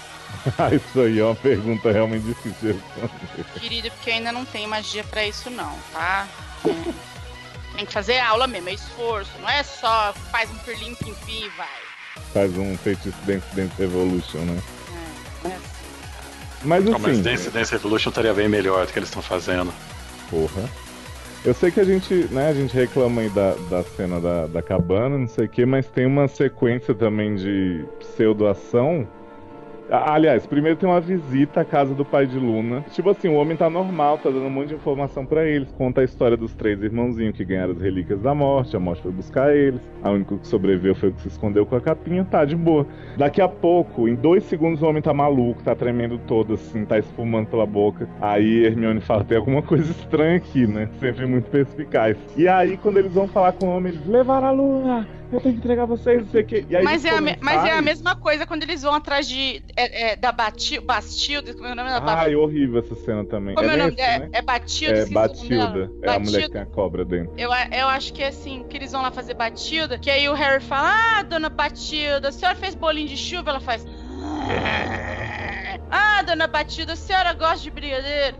[0.73, 3.59] Isso aí é uma pergunta realmente difícil de responder.
[3.59, 6.27] Querido, porque ainda não tem magia pra isso, não, tá?
[6.65, 7.05] É.
[7.75, 9.31] Tem que fazer aula mesmo, é esforço.
[9.41, 11.67] Não é só faz um perlim pim pim e vai.
[12.33, 14.61] Faz um feitiço Dance Dance Evolution, né?
[14.87, 15.75] É, não é assim.
[16.63, 19.73] Mas Não, mas assim, Dance Dance Evolution estaria bem melhor do que eles estão fazendo.
[20.29, 20.69] porra.
[21.45, 24.63] Eu sei que a gente, né, a gente reclama aí da, da cena da, da
[24.63, 29.07] cabana, não sei o que, mas tem uma sequência também de pseudoação.
[29.89, 32.81] A- Aliás, primeiro tem uma visita à casa do pai de Luna.
[32.91, 35.71] Tipo assim, o homem tá normal, tá dando um monte de informação pra eles.
[35.71, 38.75] Conta a história dos três irmãozinhos que ganharam as relíquias da morte.
[38.75, 39.79] A morte foi buscar eles.
[40.01, 42.25] A única que sobreviveu foi o que se escondeu com a capinha.
[42.25, 42.87] Tá, de boa.
[43.17, 46.97] Daqui a pouco, em dois segundos, o homem tá maluco, tá tremendo todo, assim, tá
[46.97, 48.09] espumando pela boca.
[48.19, 50.89] Aí Hermione fala: tem alguma coisa estranha aqui, né?
[50.99, 52.17] Sempre muito perspicaz.
[52.35, 55.07] E aí, quando eles vão falar com o homem, eles levaram a Luna!
[55.31, 56.65] Eu tenho que entregar vocês, não sei o quê.
[56.83, 59.61] Mas é, a me- mas é a mesma coisa quando eles vão atrás de.
[59.75, 61.53] é- é, da Bati- Bastilda.
[61.53, 63.55] Como é o nome da Ai, horrível essa cena também.
[63.55, 64.19] Como é o nome dela?
[64.25, 64.29] né?
[64.33, 64.99] É Batilda?
[64.99, 65.05] É.
[65.05, 65.91] Batilda.
[66.03, 66.49] É a mulher que Batilda.
[66.49, 67.33] tem a cobra dentro.
[67.37, 70.33] Eu, eu acho que é assim, que eles vão lá fazer Batilda, que aí o
[70.33, 73.49] Harry fala, ah, dona Batilda, a senhora fez bolinho de chuva?
[73.51, 73.85] Ela faz...
[75.91, 78.37] Ah, dona Batilda, a senhora gosta de brigadeiro?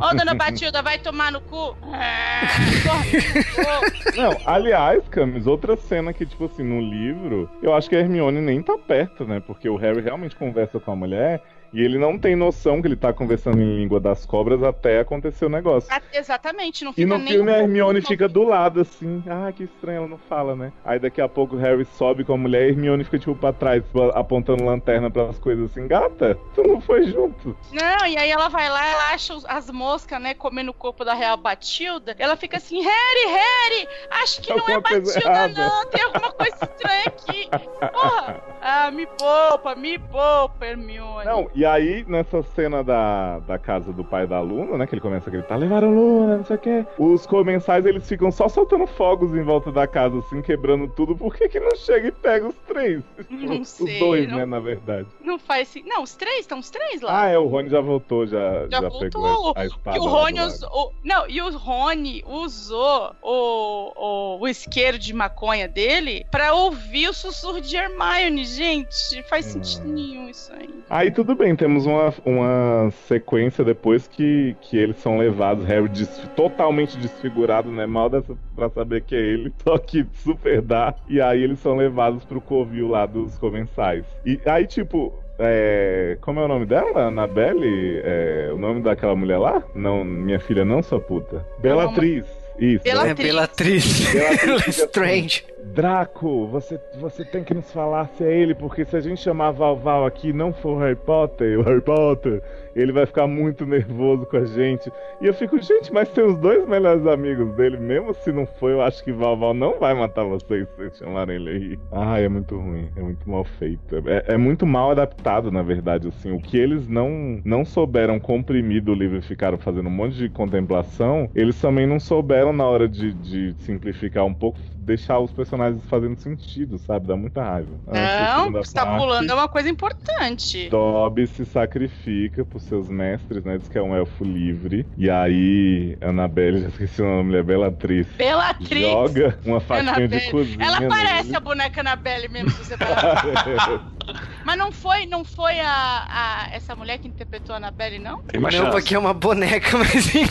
[0.00, 1.76] Ó, dona Batilda, vai tomar no cu?
[4.16, 8.40] Não, aliás, Camis, outra cena que, tipo assim, no livro, eu acho que a Hermione
[8.40, 9.40] nem tá perto, né?
[9.40, 11.42] Porque o Harry realmente conversa com a mulher
[11.72, 15.44] e ele não tem noção que ele tá conversando em língua das cobras até acontecer
[15.44, 15.90] o negócio.
[16.12, 17.28] Exatamente, não E fica no nem...
[17.34, 19.22] filme a Hermione fica do lado, assim.
[19.28, 20.72] Ah, que estranho, ela não fala, né?
[20.84, 23.34] Aí daqui a pouco o Harry sobe com a mulher e a Hermione fica, tipo,
[23.34, 25.86] pra trás, tipo, apontando lanterna pras coisas assim.
[25.86, 27.56] Gata, tu não foi junto.
[27.72, 31.14] Não, e aí ela vai lá, ela acha as moscas, né, comendo o corpo da
[31.14, 32.14] Real Batilda.
[32.18, 36.32] Ela fica assim, Harry, Harry, acho que não é Alguma Batilda, errada." não, tem alguma
[36.32, 37.48] coisa estranha aqui.
[37.92, 38.40] Porra!
[38.60, 41.24] Ah, me poupa, me poupa, Hermione.
[41.24, 44.86] Não, e aí, nessa cena da, da casa do pai da Luna, né?
[44.86, 46.86] Que ele começa a gritar, levaram Luna, não sei o quê.
[46.98, 51.16] Os comensais, eles ficam só soltando fogos em volta da casa, assim, quebrando tudo.
[51.16, 53.02] Por que que não chega e pega os três?
[53.28, 55.06] Não os sei, dois, não- né, na verdade.
[55.22, 55.82] Não faz assim.
[55.86, 57.22] Não, os três, estão os três lá.
[57.24, 59.00] Ah, é, o Rony já voltou, já, Já já, voltou.
[59.00, 59.98] pegou a espada.
[59.98, 60.92] Que o Rony usou.
[61.04, 67.12] Não, e o Rony usou o, o, o isqueiro de maconha dele pra ouvir o
[67.12, 69.22] sussurro de Hermione, gente.
[69.28, 69.62] Faz Hum.
[69.64, 70.68] sentido nenhum isso aí.
[70.90, 76.28] Aí tudo bem, temos uma, uma sequência depois que, que eles são levados, Harry des-
[76.36, 77.86] totalmente desfigurado, né?
[77.86, 80.94] Mal dessa pra saber que é ele, só que super dá.
[81.08, 84.04] E aí eles são levados pro covil lá dos comensais.
[84.24, 85.12] E aí, tipo.
[85.40, 87.04] É, como é o nome dela?
[87.06, 88.00] Annabelle?
[88.02, 89.62] É, o nome daquela mulher lá?
[89.72, 91.46] Não, minha filha não, sua puta.
[91.60, 92.24] Belatriz.
[92.58, 92.82] Isso.
[92.88, 93.14] É né?
[93.14, 94.10] Bellatriz.
[94.12, 95.44] Bellatriz fica Strange.
[95.78, 99.52] Draco, você, você tem que nos falar se é ele, porque se a gente chamar
[99.52, 102.42] Val Val aqui não for Harry Potter, o Harry Potter,
[102.74, 104.90] ele vai ficar muito nervoso com a gente.
[105.20, 108.72] E eu fico, gente, mas tem os dois melhores amigos dele, mesmo se não for,
[108.72, 111.78] eu acho que Val Val não vai matar vocês se vocês chamarem ele aí.
[111.92, 114.02] Ah, é muito ruim, é muito mal feito.
[114.08, 116.32] É, é muito mal adaptado, na verdade, assim.
[116.32, 120.28] O que eles não, não souberam comprimir do livro e ficaram fazendo um monte de
[120.28, 125.84] contemplação, eles também não souberam na hora de, de simplificar um pouco, deixar os personagens
[125.84, 127.06] fazendo sentido, sabe?
[127.06, 127.78] Dá muita raiva.
[127.86, 130.68] Não, você tá parte, pulando é uma coisa importante.
[130.68, 133.58] Dobby se sacrifica por seus mestres, né?
[133.58, 134.86] Diz que é um elfo livre.
[134.96, 138.06] E aí, Annabelle, já esqueci o nome da mulher, Bellatriz.
[138.16, 138.90] Bellatriz.
[138.90, 140.30] Joga uma faquinha de Annabelle.
[140.30, 140.64] cozinha.
[140.64, 140.90] Ela nele.
[140.90, 142.74] parece a boneca Annabelle mesmo, se você.
[144.44, 145.68] Mas não foi, não foi a,
[146.08, 148.22] a- essa mulher que interpretou a Annabelle, não?
[148.22, 148.70] Tem uma Não, chance.
[148.70, 150.24] porque é uma boneca, mas enfim.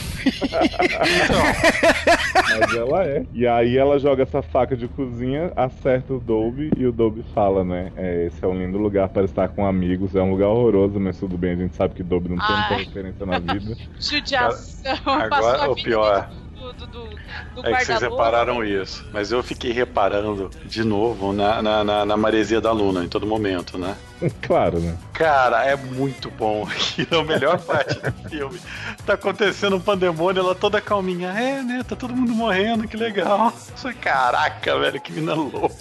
[2.59, 3.25] Mas ela é.
[3.33, 7.63] E aí ela joga essa faca de cozinha, acerta o Dobby e o Dobby fala,
[7.63, 7.91] né?
[7.95, 10.15] É, esse é um lindo lugar para estar com amigos.
[10.15, 11.51] É um lugar horroroso, mas tudo bem.
[11.53, 12.83] A gente sabe que Dobby não tem muita Ai.
[12.83, 13.75] referência na vida.
[13.99, 14.95] Judiação.
[15.05, 16.29] Agora, Passou a o vida pior.
[16.73, 19.05] Do, do, do, do É que vocês repararam isso.
[19.11, 23.25] Mas eu fiquei reparando de novo na, na, na, na maresia da Luna em todo
[23.25, 23.95] momento, né?
[24.41, 24.97] claro, né?
[25.13, 26.67] Cara, é muito bom.
[27.11, 28.59] É a melhor parte do filme.
[29.05, 31.29] Tá acontecendo um pandemônio, ela toda calminha.
[31.29, 31.83] É, né?
[31.87, 33.53] Tá todo mundo morrendo, que legal.
[34.01, 35.75] Caraca, velho, que mina louca.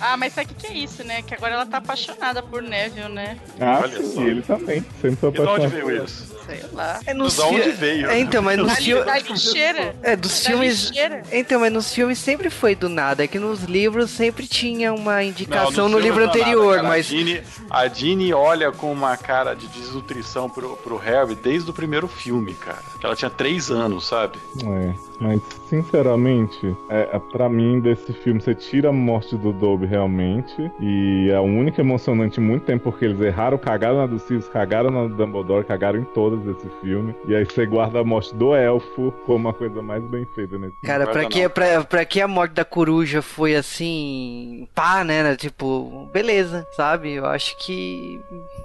[0.00, 1.22] Ah, mas sabe o que, que é isso, né?
[1.22, 3.38] Que agora ela tá apaixonada por Neville, né?
[3.60, 4.20] Ah, Olha sim, só.
[4.22, 4.84] e ele também.
[5.00, 5.70] Sempre E de onde apaixonado.
[5.70, 6.27] veio isso?
[6.48, 7.00] Sei lá.
[7.06, 8.06] É nos Da onde fi- veio?
[8.10, 9.04] É, então, mas nos Da, filmes.
[9.06, 9.94] da lixeira.
[10.02, 10.88] É, dos Da filmes.
[10.88, 11.22] lixeira.
[11.30, 13.24] Então, mas nos filmes sempre foi do nada.
[13.24, 16.88] É que nos livros sempre tinha uma indicação Não, no livro nada, anterior, cara.
[16.88, 17.08] mas.
[17.70, 22.54] A Ginny olha com uma cara de desnutrição pro, pro Harry desde o primeiro filme,
[22.54, 22.78] cara.
[22.98, 24.38] Que ela tinha três anos, sabe?
[24.64, 29.86] É, mas sinceramente, é, é, pra mim desse filme você tira a morte do Dobby
[29.86, 34.18] realmente e é a única emocionante em muito tempo porque eles erraram, cagaram na do
[34.18, 38.04] Sirius, cagaram na do Dumbledore, cagaram em todas desse filme e aí você guarda a
[38.04, 41.48] morte do elfo como a coisa mais bem feita nesse Cara, Não pra guarda que,
[41.48, 44.68] pra, pra que a morte da coruja foi assim.
[44.74, 45.22] pá, né?
[45.22, 47.12] né, Tipo, beleza, sabe?
[47.14, 48.20] Eu acho que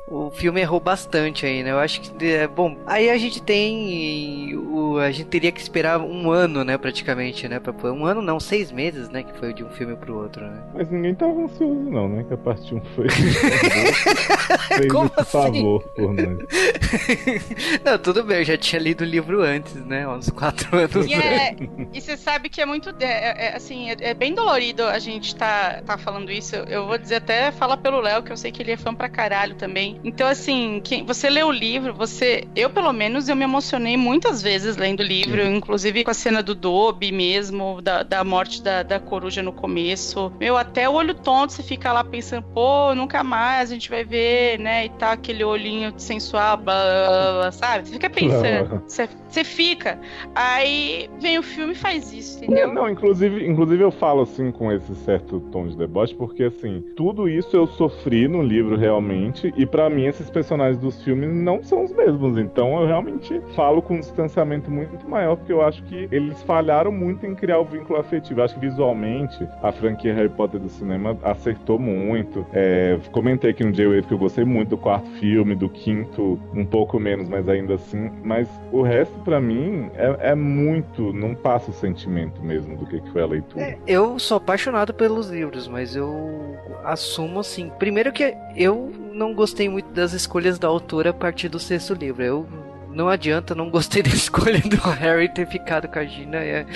[0.08, 1.72] o filme errou bastante aí, né?
[1.72, 2.26] Eu acho que.
[2.26, 4.56] É, bom, aí a gente tem.
[4.58, 6.78] O, a gente teria que esperar um ano, né?
[6.78, 7.60] Praticamente, né?
[7.60, 9.24] Pra, um ano não, seis meses, né?
[9.24, 10.64] Que foi de um filme pro outro, né?
[10.74, 12.24] Mas ninguém tava ansioso não, né?
[12.28, 13.08] Que a parte 1 foi
[14.78, 15.32] fez Como esse assim?
[15.32, 16.38] favor por nós.
[17.84, 20.08] Não, tudo bem, eu já tinha lido o livro antes, né?
[20.08, 21.06] Uns quatro anos.
[21.06, 21.56] E, é,
[21.94, 22.94] e você sabe que é muito.
[23.00, 26.56] É, é, assim, é, é, bem dolorido a gente tá, tá falando isso.
[26.56, 29.10] Eu vou dizer até falar pelo Léo, que eu sei que ele é fã pra
[29.10, 30.00] caralho também.
[30.04, 32.48] Então, assim, quem, você lê o livro, você.
[32.56, 35.56] Eu, pelo menos, eu me emocionei muitas vezes lendo o livro, Sim.
[35.56, 40.32] inclusive com a cena do Dobby mesmo, da, da morte da, da coruja no começo.
[40.40, 44.04] Meu, até o olho tonto, você fica lá pensando, pô, nunca mais a gente vai
[44.04, 44.86] ver, né?
[44.86, 47.88] E tá aquele olhinho sensual, blá, blá, blá, sabe?
[47.88, 50.00] Você fica pensando, você, você fica.
[50.36, 52.68] Aí vem o filme e faz isso, entendeu?
[52.68, 56.84] Não, não, inclusive, inclusive eu falo assim com esse certo tom de deboche, porque assim,
[56.96, 61.64] tudo isso eu sofri no livro realmente, e para mim esses personagens dos filmes não
[61.64, 62.38] são os mesmos.
[62.38, 66.92] Então eu realmente falo com um distanciamento muito maior, porque eu acho que eles falharam
[66.92, 68.40] muito em criar o vínculo afetivo.
[68.40, 72.46] Eu acho que visualmente a franquia Harry Potter do cinema acertou muito.
[72.54, 76.66] É, comentei aqui no J-Wave que eu gostei muito do quarto filme, do quinto, um
[76.66, 78.12] pouco menos, mas ainda assim.
[78.24, 81.12] Mas o resto, para mim, é, é, muito.
[81.12, 83.64] Não passa o sentimento mesmo do que, que foi a leitura.
[83.64, 87.72] É, eu sou apaixonado pelos livros, mas eu assumo assim.
[87.80, 92.22] Primeiro que eu não gostei muito das escolhas da autora a partir do sexto livro.
[92.22, 92.48] Eu
[92.92, 96.68] não adianta, não gostei da escolha do Harry ter ficado com a Gina, é,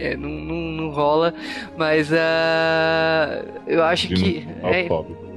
[0.00, 1.32] é não, não, não, rola,
[1.76, 4.48] mas uh, eu acho Gina, que.
[4.64, 4.88] É,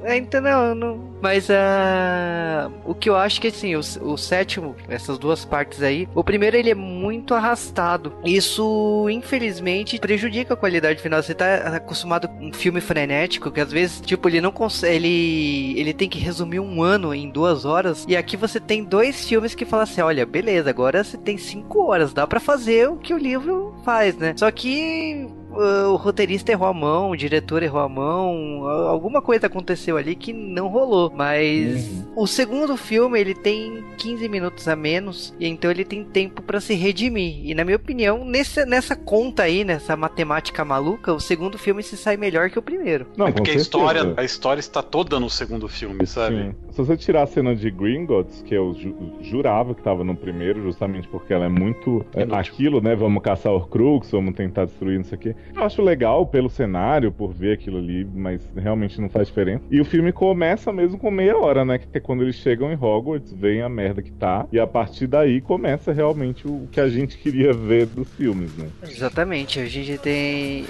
[0.04, 4.76] é, então não, não, mas uh, o que eu acho que assim, o, o, sétimo,
[4.88, 8.12] essas duas partes aí, o primeiro ele é muito arrastado.
[8.24, 11.22] Isso, infelizmente, prejudica a qualidade final.
[11.22, 14.94] Você tá acostumado com um filme frenético, que às vezes, tipo, ele não consegue.
[14.94, 18.04] Ele, ele tem que resumir um ano em duas horas.
[18.06, 21.86] E aqui você tem dois filmes que falam assim: olha, beleza, agora você tem cinco
[21.86, 24.34] horas, dá para fazer o que o livro faz, né?
[24.36, 29.96] Só que o roteirista errou a mão, o diretor errou a mão, alguma coisa aconteceu
[29.96, 31.12] ali que não rolou.
[31.14, 32.12] Mas uhum.
[32.16, 36.60] o segundo filme ele tem 15 minutos a menos e então ele tem tempo para
[36.60, 37.40] se redimir.
[37.44, 41.96] E na minha opinião, nesse, nessa conta aí, nessa matemática maluca, o segundo filme se
[41.96, 43.06] sai melhor que o primeiro.
[43.16, 46.36] Não, é porque a história, a história está toda no segundo filme, sabe?
[46.36, 46.54] Sim.
[46.70, 50.62] Se você tirar a cena de Gringotts, que eu ju jurava que estava no primeiro,
[50.62, 52.94] justamente porque ela é muito é, aquilo, né?
[52.94, 55.34] Vamos caçar o Crux, vamos tentar destruir isso aqui.
[55.54, 59.64] Eu acho legal pelo cenário, por ver aquilo ali, mas realmente não faz diferença.
[59.70, 61.78] E o filme começa mesmo com meia hora, né?
[61.78, 65.06] Que é quando eles chegam em Hogwarts, veem a merda que tá, e a partir
[65.06, 68.68] daí começa realmente o que a gente queria ver dos filmes, né?
[68.82, 70.66] Exatamente, a gente tem.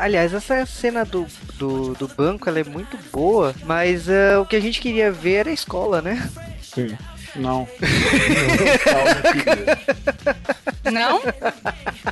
[0.00, 1.26] Aliás, essa cena do,
[1.58, 5.34] do, do banco ela é muito boa, mas uh, o que a gente queria ver
[5.34, 6.28] era a escola, né?
[6.60, 6.96] Sim.
[7.36, 7.68] Não.
[10.90, 11.20] Não?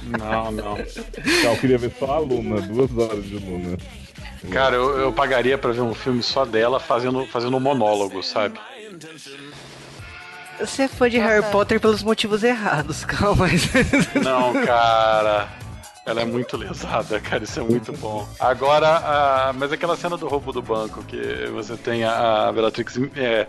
[0.03, 0.79] Não, não.
[0.79, 3.77] Eu queria ver só a Luna, duas horas de Luna.
[4.51, 8.59] Cara, eu, eu pagaria pra ver um filme só dela fazendo, fazendo um monólogo, sabe?
[10.61, 11.19] Você é fã de.
[11.19, 13.47] Harry Potter pelos motivos errados, calma.
[14.23, 15.49] Não, cara.
[16.07, 18.29] Ela é muito lesada, cara, isso é muito bom.
[18.39, 22.97] Agora, a, mas aquela cena do roubo do banco, que você tem a, a Bellatrix
[23.17, 23.49] é,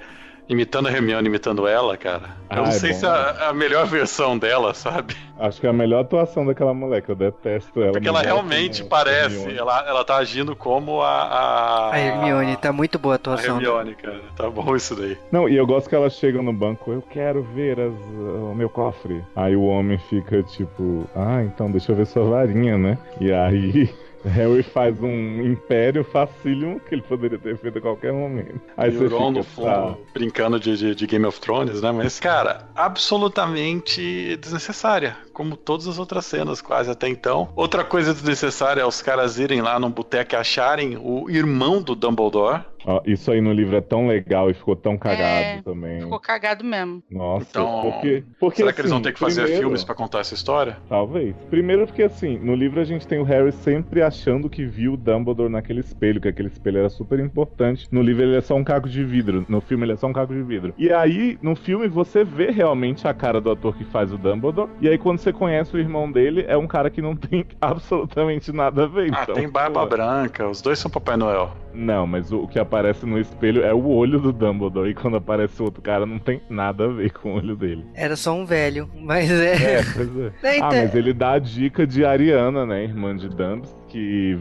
[0.50, 2.38] imitando a Hermione, imitando ela, cara.
[2.50, 5.16] Eu ah, não é sei bom, se é a, a, melhor versão dela, sabe?
[5.38, 7.92] Acho que é a melhor atuação daquela moleque, eu detesto ela.
[7.92, 11.94] Porque ela realmente parece, ela, ela tá agindo como a, a.
[11.94, 13.56] A Hermione, tá muito boa a atuação.
[13.56, 15.18] A Hermione, cara, tá bom isso daí.
[15.32, 18.70] Não, e eu gosto que ela chega no banco, eu quero ver as, o meu
[18.70, 19.24] cofre.
[19.36, 22.98] Aí o homem fica tipo, ah, então deixa eu ver sua varinha, né?
[23.20, 23.94] E aí.
[24.26, 28.60] Harry faz um império facílimo que ele poderia ter feito a qualquer momento.
[28.76, 29.96] Aí e você fica, no fundo, tá...
[30.14, 31.92] brincando de, de, de, Game of Thrones, né?
[31.92, 35.18] Mas, cara, absolutamente desnecessária.
[35.34, 37.50] Como todas as outras cenas, quase até então.
[37.56, 41.96] Outra coisa desnecessária é os caras irem lá no boteco e acharem o irmão do
[41.96, 42.64] Dumbledore
[43.06, 46.02] isso aí no livro é tão legal e ficou tão cagado é, também.
[46.02, 47.04] Ficou cagado mesmo.
[47.12, 49.96] Nossa, então, porque, porque será que eles vão assim, ter que fazer primeiro, filmes para
[49.96, 50.78] contar essa história?
[50.88, 51.36] Talvez.
[51.50, 54.98] Primeiro porque assim, no livro a gente tem o Harry sempre achando que viu o
[54.98, 57.88] Dumbledore naquele espelho, que aquele espelho era super importante.
[57.92, 60.14] No livro ele é só um caco de vidro, no filme ele é só um
[60.14, 60.74] caco de vidro.
[60.78, 64.70] E aí, no filme você vê realmente a cara do ator que faz o Dumbledore,
[64.80, 68.52] e aí quando você conhece o irmão dele, é um cara que não tem absolutamente
[68.52, 69.12] nada a ver.
[69.14, 69.88] Ah, então, tem barba pô.
[69.88, 71.52] branca, os dois são Papai Noel.
[71.74, 74.90] Não, mas o, o que aparece no espelho é o olho do Dumbledore.
[74.90, 77.86] E quando aparece outro cara, não tem nada a ver com o olho dele.
[77.94, 79.80] Era só um velho, mas é.
[79.80, 80.32] É, pois é.
[80.48, 82.84] Ah, então- mas ele dá a dica de Ariana, né?
[82.84, 84.38] Irmã de Dumbs, que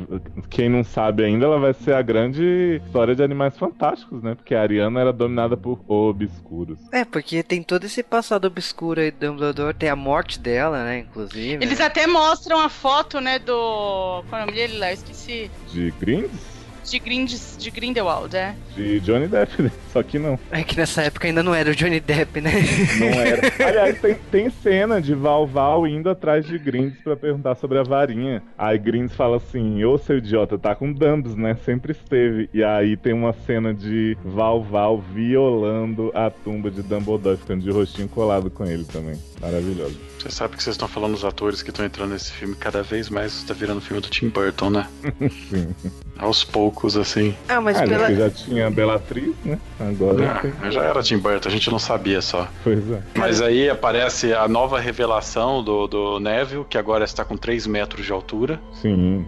[0.48, 4.34] quem não sabe ainda, ela vai ser a grande história de Animais Fantásticos, né?
[4.34, 6.78] Porque a Ariana era dominada por obscuros.
[6.92, 11.00] É, porque tem todo esse passado obscuro aí do Dumbledore, tem a morte dela, né,
[11.00, 11.64] inclusive.
[11.64, 11.84] Eles né?
[11.84, 14.22] até mostram a foto, né, do...
[14.28, 14.90] Qual é o nome dele lá?
[14.90, 15.50] Eu esqueci.
[15.72, 16.55] De Grinds?
[16.90, 18.54] De, Grindes, de Grindelwald, é?
[18.74, 19.70] De Johnny Depp, né?
[19.92, 20.38] Só que não.
[20.50, 22.52] É que nessa época ainda não era o Johnny Depp, né?
[22.98, 23.40] Não era.
[23.66, 27.82] Aliás, tem, tem cena de Val Val indo atrás de Grindes pra perguntar sobre a
[27.82, 28.42] varinha.
[28.56, 31.56] Aí Grindes fala assim: Ô seu idiota, tá com Dumbs, né?
[31.64, 32.48] Sempre esteve.
[32.52, 37.70] E aí tem uma cena de Val Val violando a tumba de Dumbledore, ficando de
[37.70, 39.16] rostinho colado com ele também.
[39.40, 39.98] Maravilhoso.
[40.18, 43.08] Você sabe que vocês estão falando dos atores que estão entrando nesse filme cada vez
[43.08, 44.88] mais está virando filme do Tim Burton, né?
[45.50, 45.74] Sim.
[46.18, 47.34] Aos poucos, assim.
[47.48, 48.14] Ah, mas Ah, pela...
[48.14, 49.58] já tinha Bellatrix, né?
[49.78, 52.48] Agora Ah, já era Tim Burton, a gente não sabia só.
[52.64, 53.00] Pois é.
[53.14, 58.06] Mas aí aparece a nova revelação do, do Neville, que agora está com 3 metros
[58.06, 58.60] de altura.
[58.80, 59.26] Sim.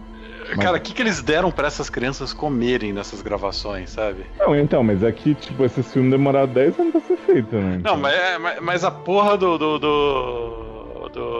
[0.55, 4.23] Mas- Cara, o que, que eles deram pra essas crianças comerem nessas gravações, sabe?
[4.39, 7.79] Não, então, mas aqui, tipo, esse filme demorar 10 anos pra ser feito, né?
[7.83, 9.59] Não, mas, é- mas- mas a porra do.
[9.59, 10.58] do, do...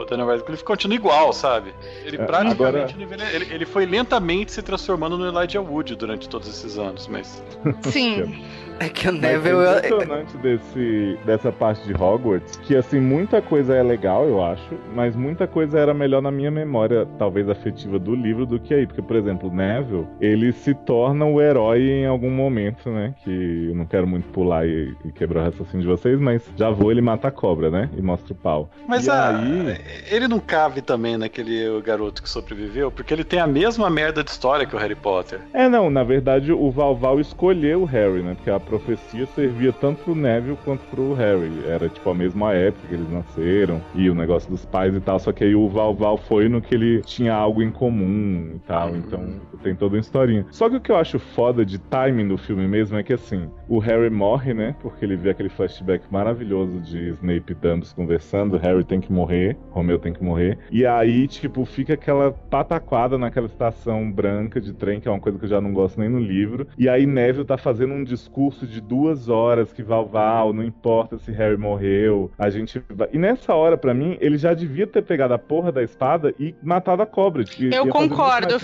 [0.10, 1.74] Daniel Radcliffe continua igual, sabe?
[2.04, 6.48] Ele É, praticamente agora- ele, ele foi lentamente se transformando no Elijah Wood durante todos
[6.50, 7.44] esses anos, mas.
[7.84, 8.44] Sim.
[8.80, 9.56] É que o Mas Neville.
[9.56, 14.76] o impressionante desse, dessa parte de Hogwarts, que assim, muita coisa é legal, eu acho,
[14.96, 18.88] mas muita coisa era melhor na minha memória, talvez afetiva do livro, do que aí.
[18.88, 23.14] Porque, por exemplo, o Neville, ele se torna o herói em algum momento, né?
[23.24, 26.70] Que eu não quero muito pular e, e quebrar o raciocínio de vocês, mas já
[26.70, 27.90] vou, ele mata a cobra, né?
[27.98, 28.70] E mostra o pau.
[28.88, 29.78] Mas e a- aí.
[30.12, 34.30] ele não cabe também naquele garoto que sobreviveu, porque ele tem a mesma merda de
[34.32, 35.40] história que o Harry Potter.
[35.54, 38.34] É, não, na verdade o Valval escolheu o Harry, né?
[38.36, 41.52] Porque a profecia servia tanto pro Neville quanto pro Harry.
[41.68, 45.20] Era tipo a mesma época que eles nasceram e o negócio dos pais e tal.
[45.20, 48.96] Só que aí o Valval foi no que ele tinha algo em comum e tal.
[48.96, 50.46] Então tem toda uma historinha.
[50.52, 53.50] Só que o que eu acho foda de timing do filme mesmo é que assim,
[53.68, 54.76] o Harry morre, né?
[54.82, 58.58] Porque ele vê aquele flashback maravilhoso de Snape e Dumbledore conversando.
[58.58, 60.58] Harry tem que morrer, Romeu tem que morrer.
[60.72, 65.38] E aí, tipo, fica aquela pataquada naquela estação branca de trem, que é uma coisa
[65.38, 66.68] que eu já não gosto nem no livro.
[66.78, 71.18] E aí Neville tá fazendo um discurso de duas horas que Val Val, não importa
[71.18, 73.08] se Harry morreu, a gente vai...
[73.14, 76.56] E nessa hora, pra mim, ele já devia ter pegado a porra da espada e
[76.62, 77.44] matado a cobra.
[77.44, 78.56] que Eu concordo.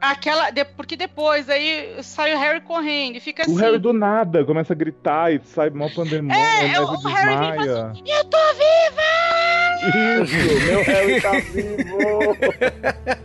[0.00, 0.50] Aquela.
[0.50, 3.60] de- porque depois aí sai o Harry correndo e fica O assim.
[3.60, 7.36] Harry do nada começa a gritar e sai mó pandemônio, É, o Neville o Harry
[7.36, 9.08] vem e fala assim, Eu tô viva!
[10.24, 13.17] Isso, meu Harry tá vivo!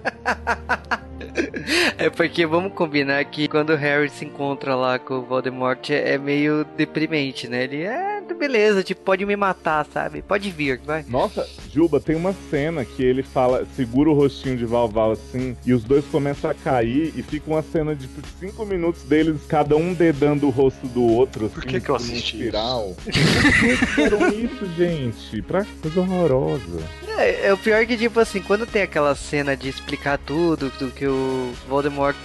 [2.15, 6.63] Porque vamos combinar que quando o Harry se encontra lá com o Voldemort é meio
[6.63, 7.63] deprimente, né?
[7.63, 8.12] Ele é
[8.47, 10.21] beleza, tipo, pode me matar, sabe?
[10.21, 11.05] Pode vir, vai.
[11.07, 15.73] Nossa, Juba, tem uma cena que ele fala, segura o rostinho de Valval assim, e
[15.73, 19.77] os dois começam a cair, e fica uma cena de tipo, cinco minutos deles, cada
[19.77, 21.45] um dedando o rosto do outro.
[21.45, 22.95] Assim, Por que que eu assisti espiral.
[23.01, 25.41] Por que fizeram isso, gente?
[25.41, 26.83] Pra coisa horrorosa.
[27.17, 30.91] É, é o pior que, tipo assim, quando tem aquela cena de explicar tudo, do
[30.91, 32.15] que o Voldemort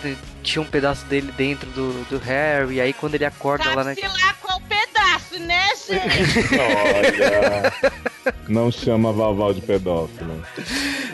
[0.42, 3.90] tinha um pedaço dele dentro do, do Harry, aí quando ele acorda lá na.
[3.90, 4.60] Lá qual
[5.40, 6.48] né, gente?
[6.54, 7.72] Olha.
[8.48, 10.42] Não chama Valval de pedófilo.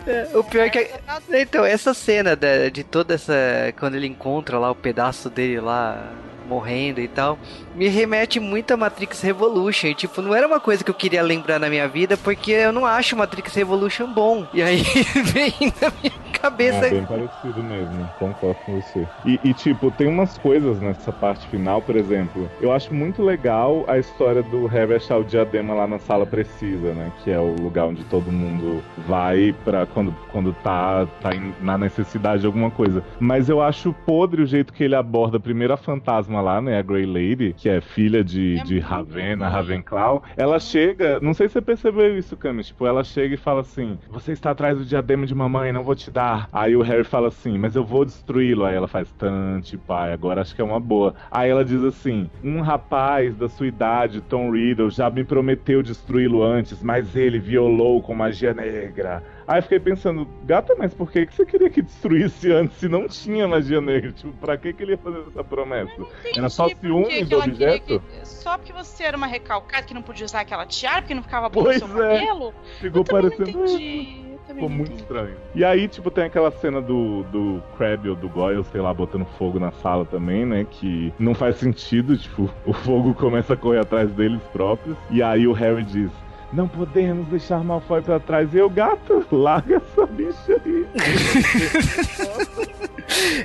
[0.07, 0.91] É, o pior que.
[1.33, 3.35] Então, essa cena da- de toda essa.
[3.79, 6.13] Quando ele encontra lá o pedaço dele lá
[6.47, 7.39] morrendo e tal,
[7.75, 9.89] me remete muito a Matrix Revolution.
[9.89, 12.71] E, tipo, não era uma coisa que eu queria lembrar na minha vida, porque eu
[12.73, 14.47] não acho Matrix Revolution bom.
[14.53, 14.83] E aí
[15.33, 16.87] vem na minha cabeça.
[16.87, 19.07] É bem parecido mesmo, concordo com você.
[19.25, 23.85] E, e, tipo, tem umas coisas nessa parte final, por exemplo, eu acho muito legal
[23.89, 27.11] a história do Harry achar o diadema lá na sala precisa, né?
[27.23, 31.31] Que é o lugar onde todo mundo vai para quando, quando tá, tá
[31.63, 33.03] na necessidade de alguma coisa.
[33.19, 36.79] Mas eu acho podre o jeito que ele aborda primeiro a fantasma lá, né?
[36.79, 40.23] A Grey Lady, que é filha de, de Ravenna, Ravenclaw.
[40.37, 43.99] Ela chega, não sei se você percebeu isso, Camis, tipo, ela chega e fala assim:
[44.11, 46.34] Você está atrás do diadema de mamãe, não vou te dar.
[46.53, 48.65] Aí o Harry fala assim: Mas eu vou destruí-lo.
[48.65, 51.15] Aí ela faz tante, pai, agora acho que é uma boa.
[51.31, 56.43] Aí ela diz assim: Um rapaz da sua idade, Tom Riddle, já me prometeu destruí-lo
[56.43, 59.23] antes, mas ele violou com magia negra.
[59.47, 63.07] Aí eu fiquei pensando, gata, mas por que, você queria que destruísse antes se não
[63.07, 64.11] tinha magia negra?
[64.11, 65.93] Tipo, pra que, que ele ia fazer essa promessa?
[66.35, 68.01] Era só que do objeto?
[68.01, 71.23] que- Só porque você era uma recalcada que não podia usar aquela tiara, porque não
[71.23, 72.21] ficava bom no Pois seu é.
[72.21, 72.55] cabelo?
[72.81, 73.65] Ficou também não parecendo.
[73.65, 74.34] entendi.
[74.47, 75.37] Ficou muito estranho.
[75.55, 79.25] E aí, tipo, tem aquela cena do, do Crabbe ou do Goyle, sei lá, botando
[79.39, 80.67] fogo na sala também, né?
[80.71, 84.97] Que não faz sentido, tipo, o fogo começa a correr atrás deles próprios.
[85.11, 86.11] E aí o Harry diz.
[86.55, 88.53] Não podemos deixar Malfoy pra trás.
[88.55, 90.87] E eu, gato, larga essa bicha aí.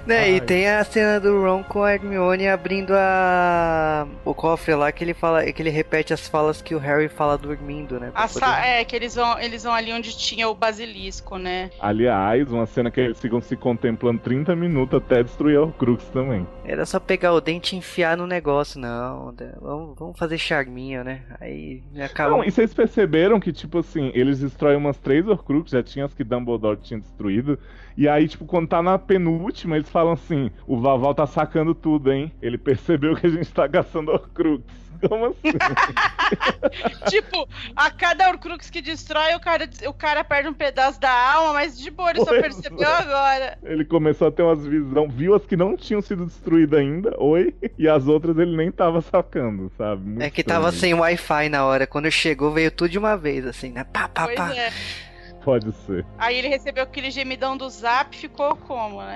[0.06, 4.92] né, e tem a cena do Ron com a Hermione abrindo a o cofre lá
[4.92, 8.12] que ele fala, que ele repete as falas que o Harry fala dormindo, né?
[8.16, 11.70] A sa- É, que eles vão, eles vão ali onde tinha o basilisco, né?
[11.80, 16.48] Aliás, uma cena que eles ficam se contemplando 30 minutos até destruir o Crux também.
[16.66, 19.34] Era só pegar o dente e enfiar no negócio, não.
[19.62, 21.22] Vamos, vamos fazer charminho, né?
[21.40, 22.32] Aí acaba.
[22.32, 26.14] Não, e vocês perceberam que, tipo assim, eles destroem umas três Horcruxes, já tinha as
[26.14, 27.58] que Dumbledore tinha destruído.
[27.96, 32.12] E aí, tipo, quando tá na penúltima, eles falam assim: o Vaval tá sacando tudo,
[32.12, 32.32] hein?
[32.42, 34.89] Ele percebeu que a gente tá gastando Horcrux.
[35.08, 35.54] Como assim?
[37.10, 41.54] tipo, a cada Horcrux que destrói, o cara, o cara perde um pedaço da alma,
[41.54, 42.94] mas de boa, ele só Pois percebeu é.
[43.00, 43.58] agora.
[43.64, 47.54] Ele começou a ter umas visões, viu as que não tinham sido destruídas ainda, oi,
[47.78, 50.04] e as outras ele nem tava sacando, sabe?
[50.06, 51.88] Muito É que estranho tava sem Wi-Fi na hora.
[51.88, 53.84] Quando chegou, veio tudo de uma vez, assim, né?
[53.84, 54.54] Pá, pá, Pois pá.
[54.54, 54.72] é.
[55.44, 56.06] Pode ser.
[56.18, 59.16] Aí ele recebeu aquele gemidão do zap e ficou como, né?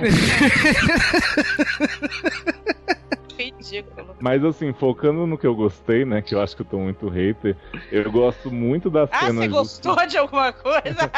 [3.38, 4.16] Ridículo.
[4.20, 6.22] Mas assim, focando no que eu gostei, né?
[6.22, 7.56] Que eu acho que eu tô muito hater,
[7.92, 9.34] eu gosto muito da Ah, cena.
[9.42, 11.12] você gostou de alguma coisa?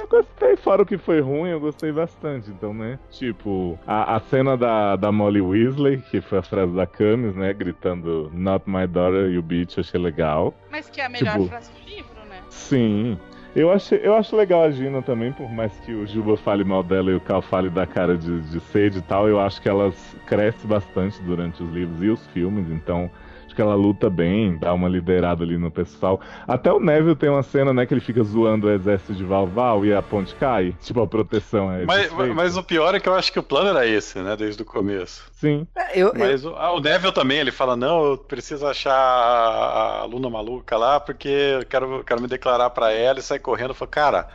[0.00, 2.50] Eu gostei, fora o que foi ruim, eu gostei bastante.
[2.50, 2.98] Então, né?
[3.10, 7.52] Tipo, a, a cena da, da Molly Weasley, que foi a frase da Camis, né?
[7.52, 10.54] Gritando Not my daughter, you bitch, eu achei legal.
[10.70, 12.40] Mas que é a melhor Tipo- frase do livro, né?
[12.48, 13.18] Sim.
[13.54, 16.84] Eu, achei, eu acho legal a Gina também, por mais que o Juba fale mal
[16.84, 19.68] dela e o Cal fale da cara de, de sede e tal, eu acho que
[19.68, 23.10] elas crescem bastante durante os livros e os filmes, então
[23.50, 26.20] acho que ela luta bem, dá uma liderada ali no pessoal.
[26.46, 29.84] Até o Neville tem uma cena, né, que ele fica zoando o exército de Valval
[29.84, 33.14] e a ponte cai, tipo, a proteção é Mas, mas o pior é que eu
[33.14, 34.36] acho que o plano era esse, né?
[34.36, 35.24] Desde o começo.
[35.32, 35.66] Sim.
[35.94, 40.04] Eu, Mas o, ah, o Neville também, ele fala, não, eu preciso achar a, a
[40.04, 43.70] Luna maluca lá, porque eu quero, quero me declarar pra ela e sair correndo.
[43.70, 44.28] Eu falo, cara,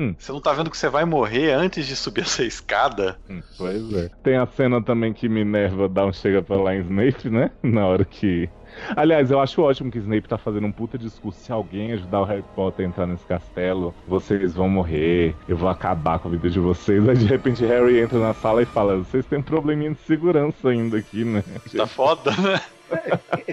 [0.00, 0.14] Hum.
[0.18, 3.18] você não tá vendo que você vai morrer antes de subir essa escada?
[3.28, 4.10] Hum, Pois é.
[4.22, 7.50] Tem a cena também que Minerva dá um chega pra lá em Snape, né?
[7.62, 8.48] Na hora que.
[8.96, 11.40] Aliás, eu acho ótimo que Snape tá fazendo um puta discurso.
[11.40, 15.68] Se alguém ajudar o Harry Potter a entrar nesse castelo, vocês vão morrer, eu vou
[15.68, 17.06] acabar com a vida de vocês.
[17.08, 20.68] Aí de repente Harry entra na sala e fala: Vocês têm um probleminha de segurança
[20.68, 21.44] ainda aqui, né?
[21.76, 22.60] Tá foda, né?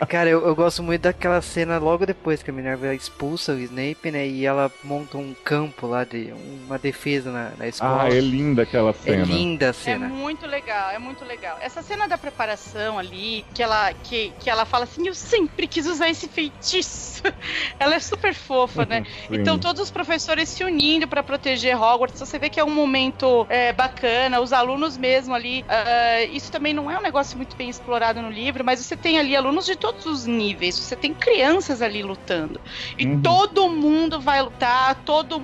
[0.09, 4.11] Cara, eu, eu gosto muito daquela cena logo depois que a Minerva expulsa o Snape,
[4.11, 4.27] né?
[4.27, 6.31] E ela monta um campo lá de
[6.65, 8.03] uma defesa na, na escola.
[8.03, 9.25] Ah, é linda aquela É cena.
[9.25, 10.07] linda a É cena.
[10.07, 11.57] muito legal, é muito legal.
[11.61, 15.85] Essa cena da preparação ali, que ela, que, que ela fala assim, eu sempre quis
[15.87, 17.23] usar esse feitiço.
[17.79, 19.03] ela é super fofa, né?
[19.29, 23.45] Então todos os professores se unindo pra proteger Hogwarts, você vê que é um momento
[23.49, 25.63] é, bacana, os alunos mesmo ali.
[25.67, 29.19] ah, isso também não é um negócio muito bem explorado no livro, mas você tem
[29.19, 32.59] ali alunos de todos os níveis, você tem crianças ali lutando.
[32.97, 33.21] E Uhum.
[33.21, 35.41] todo mundo vai lutar, todo.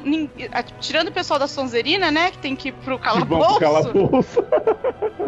[0.80, 2.32] Tirando o pessoal da Sonzerina, né?
[2.32, 3.60] Que tem que ir pro bom pro calabouço.
[3.60, 4.44] calabouço.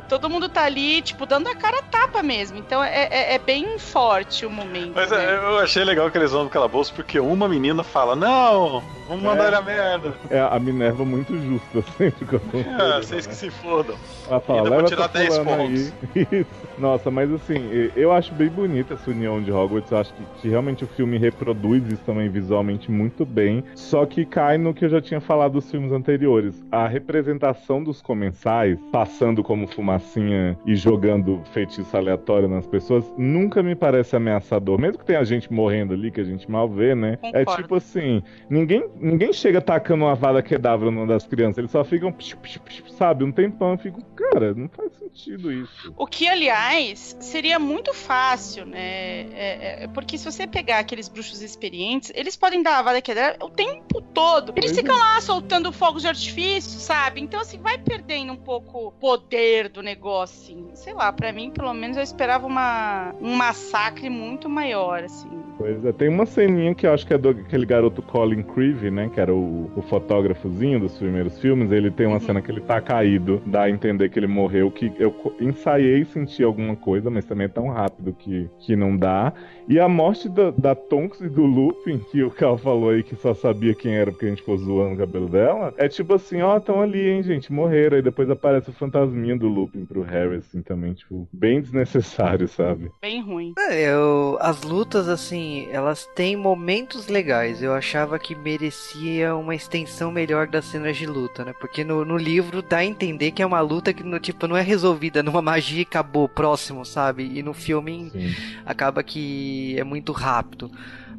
[0.08, 2.60] Todo mundo tá ali, tipo, dando a cara a tapa mesmo.
[2.60, 4.92] Então é, é- é bem forte o momento.
[4.94, 5.26] Mas né?
[5.26, 9.24] é, eu achei legal que eles vão no calabouço porque uma menina fala, não, vamos
[9.24, 9.56] mandar É.
[9.56, 10.14] a merda.
[10.30, 13.96] É a Minerva muito justa sempre que eu tô É, vocês que se fodam.
[14.30, 15.94] Ela fala, Ainda vou leva tirar essa 10 fulana aí.
[16.32, 16.46] Isso.
[16.78, 19.92] Nossa, mas assim, eu acho bem bonita essa união de Hogwarts.
[19.92, 23.64] Eu acho que, que realmente o filme reproduz isso também visualmente muito bem.
[23.76, 26.64] Só que cai no que eu já tinha falado dos filmes anteriores.
[26.72, 33.76] A representação dos comensais, passando como fumacinha e jogando feitiço aleatório nas pessoas, nunca me
[33.76, 34.80] parece ameaçador.
[34.80, 37.18] Mesmo que tenha gente morrendo ali, que a gente mal vê, né?
[37.24, 37.62] É Concordo.
[37.64, 41.58] tipo assim, ninguém, ninguém chega tacando uma vada quedavra numa das crianças.
[41.60, 43.72] Eles só ficam, psh, psh, psh, sabe, um tempão.
[43.72, 45.94] Eu fico, cara, não faz sentido isso.
[45.98, 48.35] O que, aliás, seria muito fácil,
[48.66, 49.22] né?
[49.34, 53.36] É, é, porque se você pegar aqueles bruxos experientes, eles podem dar a vada quedra
[53.42, 54.54] o tempo todo.
[54.56, 55.00] Eles Pois ficam é.
[55.00, 57.22] lá soltando fogos de artifício, sabe?
[57.22, 60.70] Então, assim, vai perdendo um pouco o poder do negócio, assim.
[60.76, 65.30] Sei lá, pra mim, pelo menos, eu esperava uma, um massacre muito maior, assim.
[65.58, 68.92] Pois é, tem uma ceninha que eu acho que é do aquele garoto Colin Creevy,
[68.92, 69.10] né?
[69.14, 71.72] Que era o, o fotógrafozinho dos primeiros filmes.
[71.72, 72.20] Ele tem uma Uhum.
[72.20, 76.44] cena que ele tá caído, dá a entender que ele morreu, que eu ensaiei sentir
[76.44, 79.34] alguma coisa, mas também é tão rápido que, que não dá.
[79.68, 83.16] E a morte da, da Tonks e do Lupin, que o Cal falou aí que
[83.16, 86.42] só sabia quem era porque a gente ficou zoando o cabelo dela, é tipo assim,
[86.42, 87.98] ó, tão ali, hein, gente, morreram.
[87.98, 92.92] Aí depois aparece o fantasminha do Lupin pro Harry, assim, também, tipo, bem desnecessário, sabe?
[93.02, 93.54] Bem ruim.
[93.58, 97.62] É, Eu, as lutas, assim, elas têm momentos legais.
[97.62, 101.54] Eu achava que merecia uma extensão melhor das cenas de luta, né?
[101.60, 104.56] Porque no, no livro dá a entender que é uma luta que, no, tipo, não
[104.56, 107.32] é resolvida numa magia e acabou, próximo, sabe?
[107.34, 108.36] E no filme Sim.
[108.66, 110.72] acaba que é muito rápido.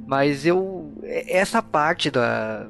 [0.07, 0.93] Mas eu.
[1.03, 2.66] Essa parte da.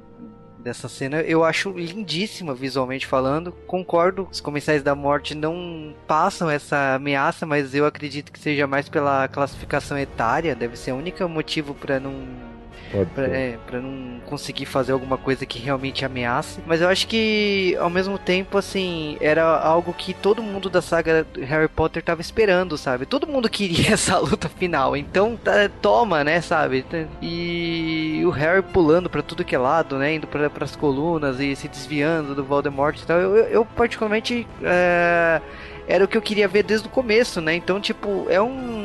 [0.58, 1.20] dessa cena.
[1.20, 3.52] Eu acho lindíssima visualmente falando.
[3.66, 8.88] Concordo, os Comensais da Morte não passam essa ameaça, mas eu acredito que seja mais
[8.88, 10.54] pela classificação etária.
[10.54, 12.55] Deve ser o único motivo para não
[13.14, 16.60] Pra, é, não conseguir fazer alguma coisa que realmente ameace.
[16.66, 21.26] Mas eu acho que, ao mesmo tempo, assim, era algo que todo mundo da saga
[21.42, 23.06] Harry Potter tava esperando, sabe?
[23.06, 24.96] Todo mundo queria essa luta final.
[24.96, 26.84] Então, tá, toma, né, sabe?
[27.20, 30.14] E o Harry pulando pra tudo que é lado, né?
[30.14, 33.18] Indo pra, pras colunas e se desviando do Voldemort e tal.
[33.18, 34.46] Eu, eu particularmente.
[34.62, 35.40] É,
[35.88, 37.54] era o que eu queria ver desde o começo, né?
[37.54, 38.75] Então, tipo, é um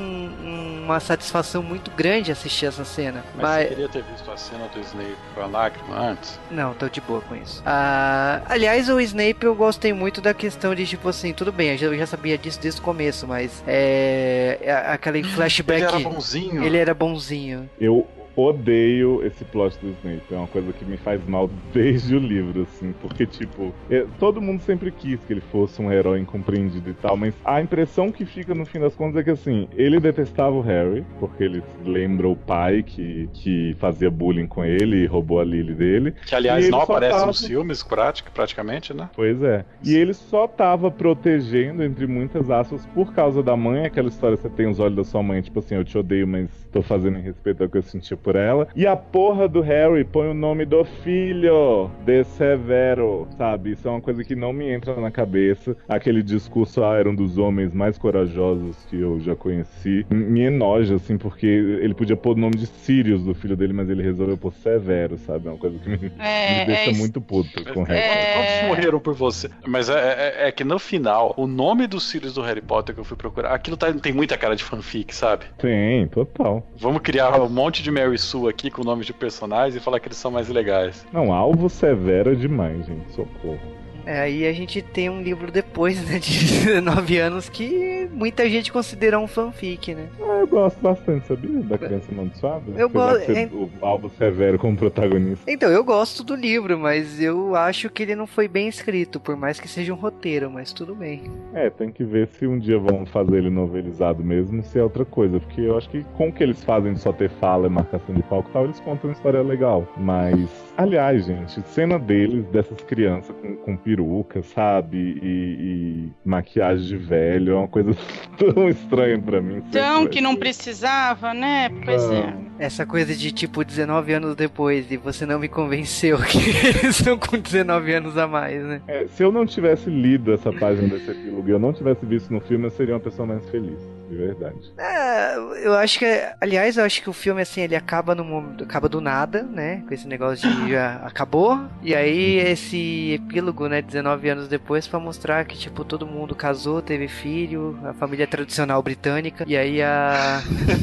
[0.92, 3.24] uma satisfação muito grande assistir essa cena.
[3.36, 3.64] Mas, Mas...
[3.64, 6.40] você queria ter visto a cena do Snape com a lágrima antes?
[6.50, 7.62] Não, tô de boa com isso.
[7.66, 11.98] Ah, aliás, o Snape eu gostei muito da questão de, tipo assim, tudo bem, eu
[11.98, 15.82] já sabia disso desde o começo, mas é, é aquele flashback.
[15.82, 16.64] Ele era bonzinho.
[16.64, 17.70] Ele era bonzinho.
[17.80, 20.24] Eu odeio esse plot do Snape.
[20.32, 22.94] É uma coisa que me faz mal desde o livro, assim.
[23.02, 27.18] Porque, tipo, é, todo mundo sempre quis que ele fosse um herói incompreendido e tal,
[27.18, 30.62] mas a impressão que fica no fim das contas é que, assim, ele detestava o
[30.62, 35.44] Harry, porque ele lembra o pai que, que fazia bullying com ele e roubou a
[35.44, 36.12] Lily dele.
[36.26, 37.28] Que, aliás, não aparece tava...
[37.28, 37.86] nos filmes,
[38.34, 39.10] praticamente, né?
[39.16, 39.66] Pois é.
[39.84, 44.50] E ele só tava protegendo, entre muitas aspas, por causa da mãe, aquela história você
[44.50, 47.22] tem os olhos da sua mãe, tipo assim, eu te odeio, mas tô fazendo em
[47.22, 48.68] respeito ao que eu senti por ela.
[48.76, 53.72] E a porra do Harry põe o nome do filho de Severo, sabe?
[53.72, 55.76] Isso é uma coisa que não me entra na cabeça.
[55.88, 60.06] Aquele discurso, ah, era um dos homens mais corajosos que eu já conheci.
[60.10, 63.90] Me enoja, assim, porque ele podia pôr o nome de Sirius do filho dele, mas
[63.90, 65.48] ele resolveu pôr Severo, sabe?
[65.48, 68.34] É uma coisa que me, é, me deixa é muito puto com o Harry é...
[68.34, 69.50] Todos morreram por você.
[69.68, 73.02] Mas é, é, é, que no final, o nome dos Sirius do Harry Potter que
[73.02, 75.46] eu fui procurar, aquilo tá, tem muita cara de fanfic, sabe?
[75.58, 76.66] Tem, total.
[76.78, 80.08] Vamos criar um monte de Mary Sue aqui com nomes de personagens e falar que
[80.08, 81.06] eles são mais legais.
[81.12, 83.12] Não, alvo severo demais, gente.
[83.14, 83.81] Socorro.
[84.06, 88.72] É, aí a gente tem um livro depois, né, de 19 anos, que muita gente
[88.72, 90.08] considera um fanfic, né?
[90.22, 91.60] Ah, eu gosto bastante, sabia?
[91.62, 92.64] Da Criança Amaldiçoada.
[92.76, 93.32] Eu gosto.
[93.32, 93.46] É...
[93.52, 95.50] O Alvo Severo como protagonista.
[95.50, 99.36] Então, eu gosto do livro, mas eu acho que ele não foi bem escrito, por
[99.36, 101.24] mais que seja um roteiro, mas tudo bem.
[101.54, 105.06] É, tem que ver se um dia vão fazer ele novelizado mesmo, se é outra
[105.06, 107.70] coisa, porque eu acho que com o que eles fazem de só ter fala e
[107.70, 109.88] marcação de palco e tal, eles contam uma história legal.
[109.98, 114.98] Mas, aliás, gente, cena deles, dessas crianças com, com peruca, sabe?
[114.98, 117.54] E, e, maquiagem de velho.
[117.54, 117.92] É uma coisa
[118.38, 119.62] tão estranha para mim.
[119.72, 121.70] Tão que não precisava, né?
[121.86, 122.16] Pois ah.
[122.16, 122.66] é.
[122.66, 127.18] Essa coisa de tipo 19 anos depois e você não me convenceu que eles estão
[127.18, 128.82] com 19 anos a mais, né?
[128.88, 132.32] É, se eu não tivesse lido essa página desse epílogo e eu não tivesse visto
[132.32, 134.74] no filme, eu seria uma pessoa mais feliz de verdade.
[134.78, 136.06] É, eu acho que,
[136.42, 139.84] aliás, eu acho que o filme assim ele acaba no acaba do nada, né?
[139.88, 143.82] Com esse negócio de já acabou e aí esse epílogo, né?
[143.82, 148.84] 19 anos depois para mostrar que tipo todo mundo casou, teve filho, a família tradicional
[148.84, 150.42] britânica e aí a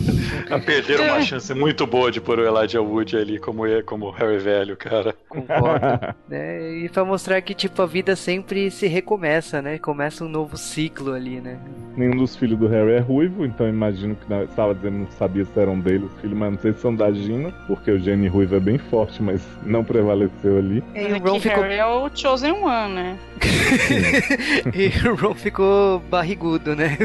[0.65, 4.77] perderam uma chance muito boa de pôr o Elijah Wood ali como como Harry velho,
[4.77, 5.15] cara.
[5.29, 5.87] Concordo.
[6.29, 6.79] né?
[6.79, 9.79] E para mostrar que tipo a vida sempre se recomeça, né?
[9.79, 11.59] Começa um novo ciclo ali, né?
[11.97, 15.45] Nenhum dos filhos do Harry é ruim ruivo, então imagino que estava dizendo não sabia
[15.45, 18.29] se eram dele os filhos, mas não sei se são da Gina, porque o Jenny
[18.29, 20.85] ruivo é bem forte, mas não prevaleceu ali.
[20.95, 21.63] E o Ron ficou...
[21.63, 23.19] Harry é o Chosen One, né?
[24.73, 26.97] e o Ron ficou barrigudo, né?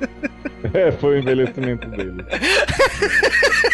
[0.74, 2.22] é, foi o envelhecimento dele.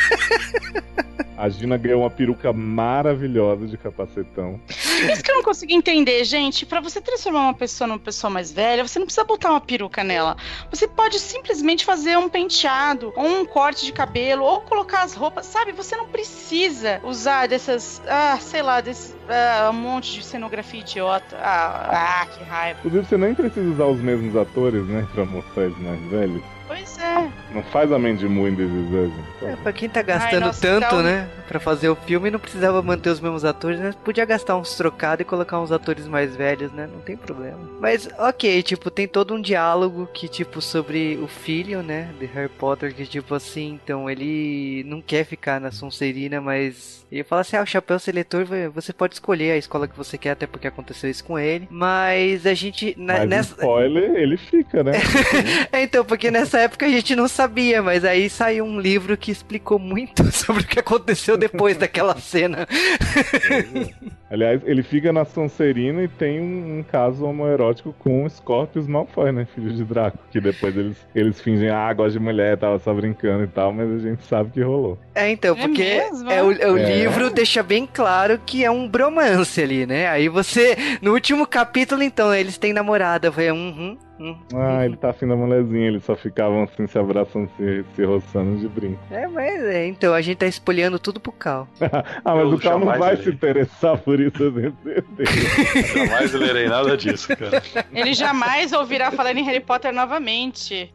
[1.37, 4.59] A Gina ganhou uma peruca maravilhosa de capacetão.
[4.69, 6.65] Isso que eu não consegui entender, gente.
[6.65, 10.03] Para você transformar uma pessoa numa pessoa mais velha, você não precisa botar uma peruca
[10.03, 10.37] nela.
[10.71, 15.45] Você pode simplesmente fazer um penteado, ou um corte de cabelo, ou colocar as roupas,
[15.45, 15.73] sabe?
[15.73, 21.37] Você não precisa usar dessas, ah, sei lá, desse ah, um monte de cenografia idiota.
[21.39, 22.79] Ah, ah, que raiva.
[22.79, 26.56] Inclusive, você nem precisa usar os mesmos atores, né, pra mostrar eles mais velhos.
[26.77, 27.33] Pois é.
[27.55, 29.13] Não faz a Mandy Moore em This
[29.43, 31.27] É, pra quem tá gastando Ai, nossa, tanto, né?
[31.49, 33.95] Pra fazer o filme, não precisava manter os mesmos atores, né?
[34.05, 36.87] Podia gastar uns trocados e colocar uns atores mais velhos, né?
[36.93, 37.59] Não tem problema.
[37.81, 42.11] Mas, ok, tipo, tem todo um diálogo que, tipo, sobre o filho, né?
[42.19, 47.07] De Harry Potter, que, tipo, assim, então, ele não quer ficar na Sonserina, mas...
[47.11, 50.33] Ele fala assim, ah, o chapéu seletor, você pode escolher a escola que você quer,
[50.33, 51.69] até porque aconteceu isso com ele.
[51.71, 52.95] Mas a gente...
[52.99, 53.55] Mas nessa...
[53.55, 54.93] spoiler, ele fica, né?
[55.73, 59.31] é, então, porque nessa época a gente não sabia, mas aí saiu um livro que
[59.31, 62.67] explicou muito sobre o que aconteceu depois daquela cena.
[64.29, 69.31] Aliás, ele fica na Sonserina e tem um, um caso homoerótico com o Scorpius Malfoy,
[69.31, 69.47] né?
[69.55, 70.19] Filho de Draco.
[70.33, 73.89] Que depois eles, eles fingem, ah, gosta de mulher, tava só brincando e tal, mas
[73.89, 74.99] a gente sabe que rolou.
[75.15, 76.31] É, então, É porque mesmo?
[76.31, 76.97] é o, é o É.
[76.99, 80.09] livro deixa bem claro que é um bromance ali, né?
[80.09, 83.31] Aí você, no último capítulo, então, eles têm namorada.
[83.31, 83.97] Foi um.
[84.19, 88.05] Hum, Ah, ele tá afim da mulherzinha, eles só ficavam assim, se abraçando, se, se
[88.05, 88.99] roçando de brinco.
[89.11, 91.69] É, mas é, então, a gente tá espolhando tudo pro Cal.
[92.25, 93.25] ah, mas Eu o Cal não vai irei.
[93.25, 95.83] se interessar por isso, eu tenho certeza.
[95.95, 97.63] Jamais lerei nada disso, cara.
[97.93, 100.93] Ele jamais ouvirá falar em Harry Potter novamente.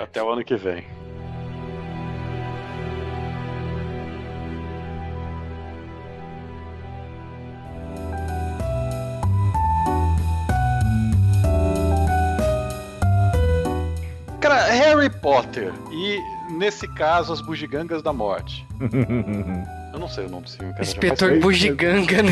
[0.00, 0.84] Até o ano que vem.
[14.66, 18.66] Harry Potter e, nesse caso, as bugigangas da morte.
[19.92, 20.84] Eu não sei o nome desse filme, cara.
[20.84, 21.40] Inspetor.
[21.40, 22.30] Bugiganga, né?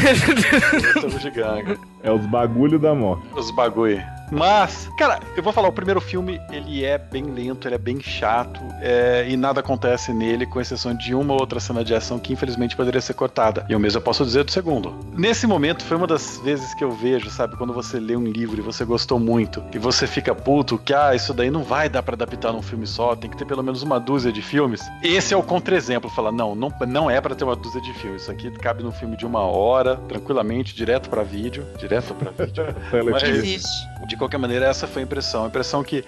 [0.94, 1.78] eu bugiganga.
[2.04, 3.26] é os bagulho da morte.
[3.34, 4.00] Os bagulho.
[4.30, 8.00] Mas, cara, eu vou falar, o primeiro filme, ele é bem lento, ele é bem
[8.00, 12.18] chato, é, e nada acontece nele, com exceção de uma ou outra cena de ação
[12.18, 13.64] que infelizmente poderia ser cortada.
[13.68, 14.94] E o mesmo eu posso dizer do segundo.
[15.16, 18.58] Nesse momento, foi uma das vezes que eu vejo, sabe, quando você lê um livro
[18.58, 22.02] e você gostou muito, e você fica puto que, ah, isso daí não vai dar
[22.02, 24.82] pra adaptar num filme só, tem que ter pelo menos uma dúzia de filmes.
[25.02, 28.22] Esse é o contra-exemplo, fala, não, não, não é pra ter uma dúzia de filmes,
[28.22, 32.64] isso aqui cabe num filme de uma hora, tranquilamente, direto pra vídeo, direto pra vídeo.
[33.10, 33.68] Mas- Existe.
[34.06, 35.44] de qualquer maneira, essa foi a impressão.
[35.44, 36.04] A impressão que,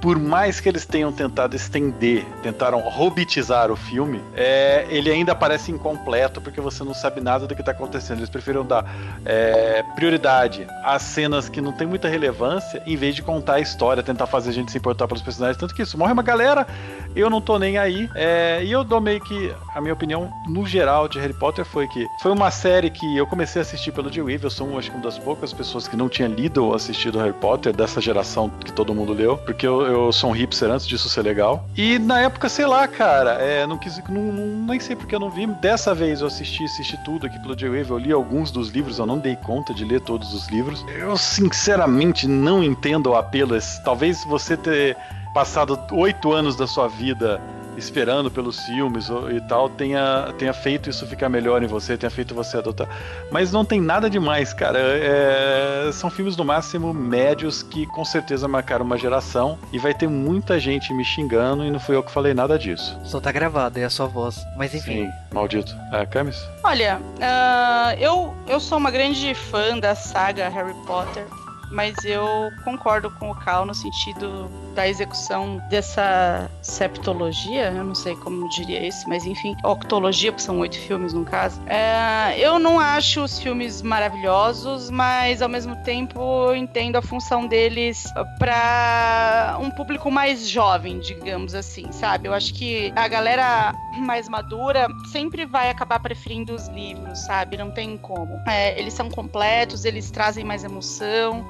[0.00, 5.72] por mais que eles tenham tentado estender, tentaram robotizar o filme, é, ele ainda parece
[5.72, 8.18] incompleto porque você não sabe nada do que está acontecendo.
[8.18, 8.84] Eles preferiram dar
[9.24, 14.02] é, prioridade às cenas que não tem muita relevância, em vez de contar a história,
[14.02, 15.56] tentar fazer a gente se importar pelos personagens.
[15.56, 16.66] Tanto que isso, morre uma galera,
[17.14, 18.08] eu não tô nem aí.
[18.14, 21.86] É, e eu dou meio que, a minha opinião, no geral, de Harry Potter foi
[21.88, 24.46] que foi uma série que eu comecei a assistir pelo Jay Weaver.
[24.46, 27.32] Eu sou, acho que, uma das poucas pessoas que não tinha lido ou assistido Harry
[27.32, 31.08] Potter, dessa geração que todo mundo leu, porque eu, eu sou um hipster antes disso
[31.08, 31.68] ser legal.
[31.76, 35.20] E na época, sei lá, cara, é, não quis, não, não- nem sei porque eu
[35.20, 35.46] não vi.
[35.46, 37.92] Dessa vez eu assisti, assisti tudo aqui pelo Jay Weaver.
[37.92, 40.84] Eu li alguns dos livros, eu não dei conta de ler todos os livros.
[40.98, 43.56] Eu, sinceramente, não entendo o apelo.
[43.84, 44.96] Talvez você ter
[45.34, 47.40] passado oito anos da sua vida
[47.76, 52.34] esperando pelos filmes e tal, tenha, tenha feito isso ficar melhor em você, tenha feito
[52.34, 52.88] você adotar.
[53.30, 54.78] Mas não tem nada demais, cara.
[54.78, 60.08] É, são filmes no máximo médios que com certeza marcaram uma geração e vai ter
[60.08, 62.98] muita gente me xingando e não fui eu que falei nada disso.
[63.04, 64.44] Só tá gravado, é a sua voz.
[64.56, 65.06] Mas enfim.
[65.06, 65.74] Sim, maldito.
[65.92, 66.48] É, Camis?
[66.62, 71.26] Olha, ah, eu, eu sou uma grande fã da saga Harry Potter,
[71.74, 78.16] mas eu concordo com o Cal no sentido da execução dessa septologia, eu não sei
[78.16, 81.60] como diria isso, mas enfim, octologia, porque são oito filmes no caso.
[81.66, 87.46] É, eu não acho os filmes maravilhosos, mas ao mesmo tempo eu entendo a função
[87.46, 88.04] deles
[88.38, 92.28] para um público mais jovem, digamos assim, sabe?
[92.28, 97.56] Eu acho que a galera mais madura sempre vai acabar preferindo os livros, sabe?
[97.56, 98.40] Não tem como.
[98.46, 101.46] É, eles são completos, eles trazem mais emoção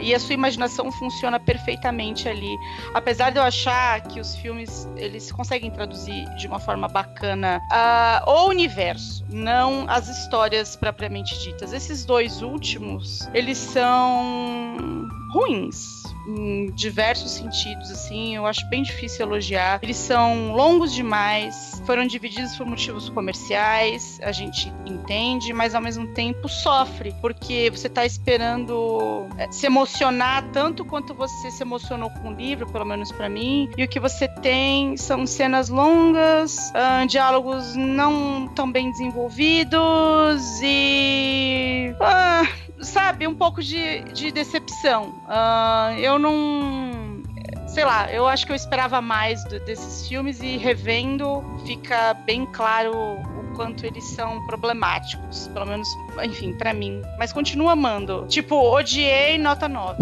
[0.00, 2.56] e a sua imaginação funciona perfeitamente ali.
[2.94, 8.22] Apesar de eu achar que os filmes eles conseguem traduzir de uma forma bacana ah,
[8.26, 11.72] o universo, não as histórias propriamente ditas.
[11.72, 19.80] Esses dois últimos, eles são ruins em diversos sentidos, assim, eu acho bem difícil elogiar.
[19.82, 26.06] Eles são longos demais, foram divididos por motivos comerciais, a gente entende, mas ao mesmo
[26.08, 32.30] tempo sofre, porque você tá esperando eh, se emocionar tanto quanto você se emocionou com
[32.30, 37.04] o livro, pelo menos pra mim, e o que você tem são cenas longas, ah,
[37.06, 41.94] diálogos não tão bem desenvolvidos e.
[42.00, 42.46] ah,
[42.82, 45.14] sabe, um pouco de, de decepção.
[45.28, 47.22] Ah, eu não.
[47.66, 52.44] Sei lá, eu acho que eu esperava mais do- desses filmes e revendo fica bem
[52.46, 55.48] claro o quanto eles são problemáticos.
[55.48, 55.88] Pelo menos,
[56.22, 57.00] enfim, pra mim.
[57.18, 58.26] Mas continuo amando.
[58.28, 59.96] Tipo, odiei nota 9.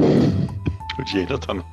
[1.00, 1.64] O dia ainda tá no.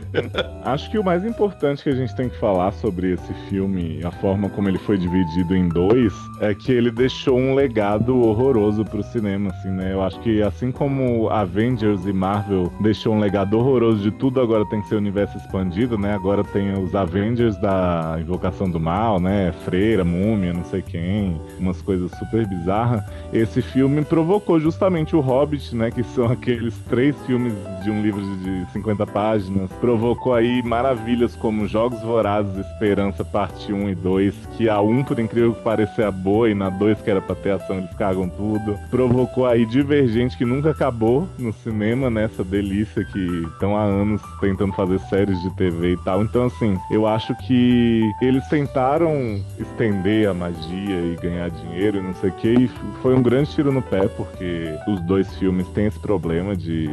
[0.64, 4.10] Acho que o mais importante que a gente tem que falar sobre esse filme, a
[4.10, 9.02] forma como ele foi dividido em dois, é que ele deixou um legado horroroso pro
[9.02, 9.92] cinema, assim, né?
[9.92, 14.64] Eu acho que assim como Avengers e Marvel deixou um legado horroroso de tudo, agora
[14.66, 16.14] tem que ser universo expandido, né?
[16.14, 19.52] Agora tem os Avengers da Invocação do Mal, né?
[19.66, 23.04] Freira, Múmia, não sei quem, umas coisas super bizarras.
[23.30, 25.90] Esse filme provocou justamente o Hobbit, né?
[25.90, 27.52] Que são aqueles três filmes
[27.82, 29.70] de um livro de 50 páginas.
[29.80, 35.18] Provocou aí maravilhas como Jogos Vorazes Esperança Parte 1 e 2, que a 1, por
[35.18, 38.28] incrível que pareça, é boa, e na 2, que era pra ter ação, eles cagam
[38.28, 38.78] tudo.
[38.90, 42.50] Provocou aí Divergente, que nunca acabou no cinema, nessa né?
[42.50, 46.22] delícia que estão há anos tentando fazer séries de TV e tal.
[46.22, 52.14] Então, assim, eu acho que eles tentaram estender a magia e ganhar dinheiro e não
[52.14, 52.70] sei o que, e
[53.02, 56.90] foi um grande tiro no pé, porque os dois filmes têm esse problema de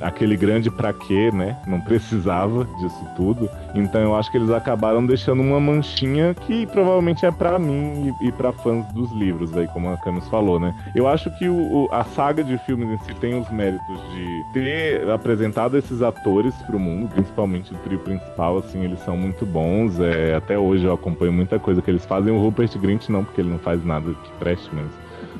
[0.00, 1.56] aquele grande pra quê, né?
[1.66, 3.48] Não precisava disso tudo.
[3.74, 8.28] Então eu acho que eles acabaram deixando uma manchinha que provavelmente é para mim e,
[8.28, 10.74] e para fãs dos livros, aí como a Camus falou, né?
[10.94, 14.44] Eu acho que o, o, a saga de filmes em si tem os méritos de
[14.52, 19.98] ter apresentado esses atores pro mundo, principalmente o trio principal, assim, eles são muito bons.
[20.00, 22.32] É, até hoje eu acompanho muita coisa que eles fazem.
[22.32, 24.86] O Rupert Grint não, porque ele não faz nada que preste, mas.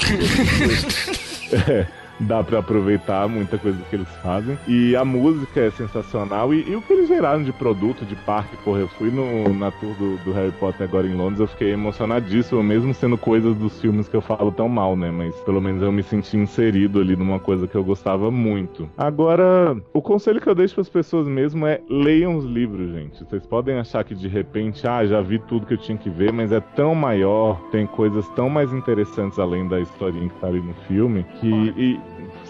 [1.69, 4.59] é dá para aproveitar muita coisa que eles fazem.
[4.67, 6.53] E a música é sensacional.
[6.53, 9.71] E, e, o que eles geraram de produto, de parque, porra, eu fui no, na
[9.71, 13.81] tour do, do, Harry Potter agora em Londres, eu fiquei emocionadíssimo, mesmo sendo coisas dos
[13.81, 15.11] filmes que eu falo tão mal, né?
[15.11, 18.89] Mas pelo menos eu me senti inserido ali numa coisa que eu gostava muito.
[18.97, 23.25] Agora, o conselho que eu deixo para as pessoas mesmo é leiam os livros, gente.
[23.25, 26.33] Vocês podem achar que de repente, ah, já vi tudo que eu tinha que ver,
[26.33, 30.61] mas é tão maior, tem coisas tão mais interessantes além da historinha que tá ali
[30.61, 31.49] no filme, que.
[31.77, 32.01] E,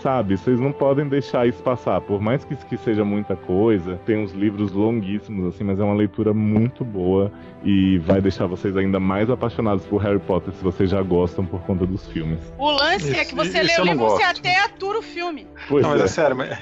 [0.02, 0.36] sabe?
[0.36, 2.00] Vocês não podem deixar isso passar.
[2.00, 5.94] Por mais que, que seja muita coisa, tem uns livros longuíssimos, assim, mas é uma
[5.94, 7.32] leitura muito boa
[7.62, 11.60] e vai deixar vocês ainda mais apaixonados por Harry Potter se vocês já gostam por
[11.62, 12.40] conta dos filmes.
[12.58, 15.46] O lance isso, é que você lê o livro, você até atura o filme.
[15.68, 16.58] Pois não, mas é, é sério, mas,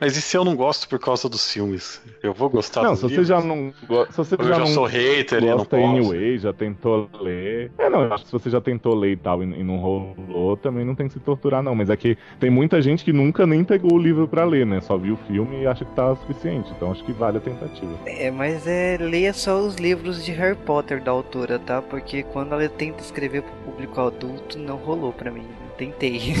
[0.00, 2.00] mas, e se eu não gosto por causa dos filmes?
[2.22, 3.26] Eu vou gostar não, dos se livros?
[3.26, 3.72] Você já não,
[4.10, 5.84] se você eu já, já não sou hater, eu não posso.
[5.84, 7.72] anyway, já tentou ler.
[7.76, 9.76] É, não, eu acho que se você já tentou ler e tal e, e não
[9.78, 11.74] rolou, também não tem que se torturar, não.
[11.74, 14.80] Mas é que tem muita gente que nunca nem pegou o livro para ler, né?
[14.80, 16.70] Só viu o filme e acha que tá suficiente.
[16.76, 17.92] Então acho que vale a tentativa.
[18.06, 21.82] É, mas é leia só os livros de Harry Potter da autora, tá?
[21.82, 25.46] Porque quando ela tenta escrever pro público adulto, não rolou para mim.
[25.76, 26.34] Tentei.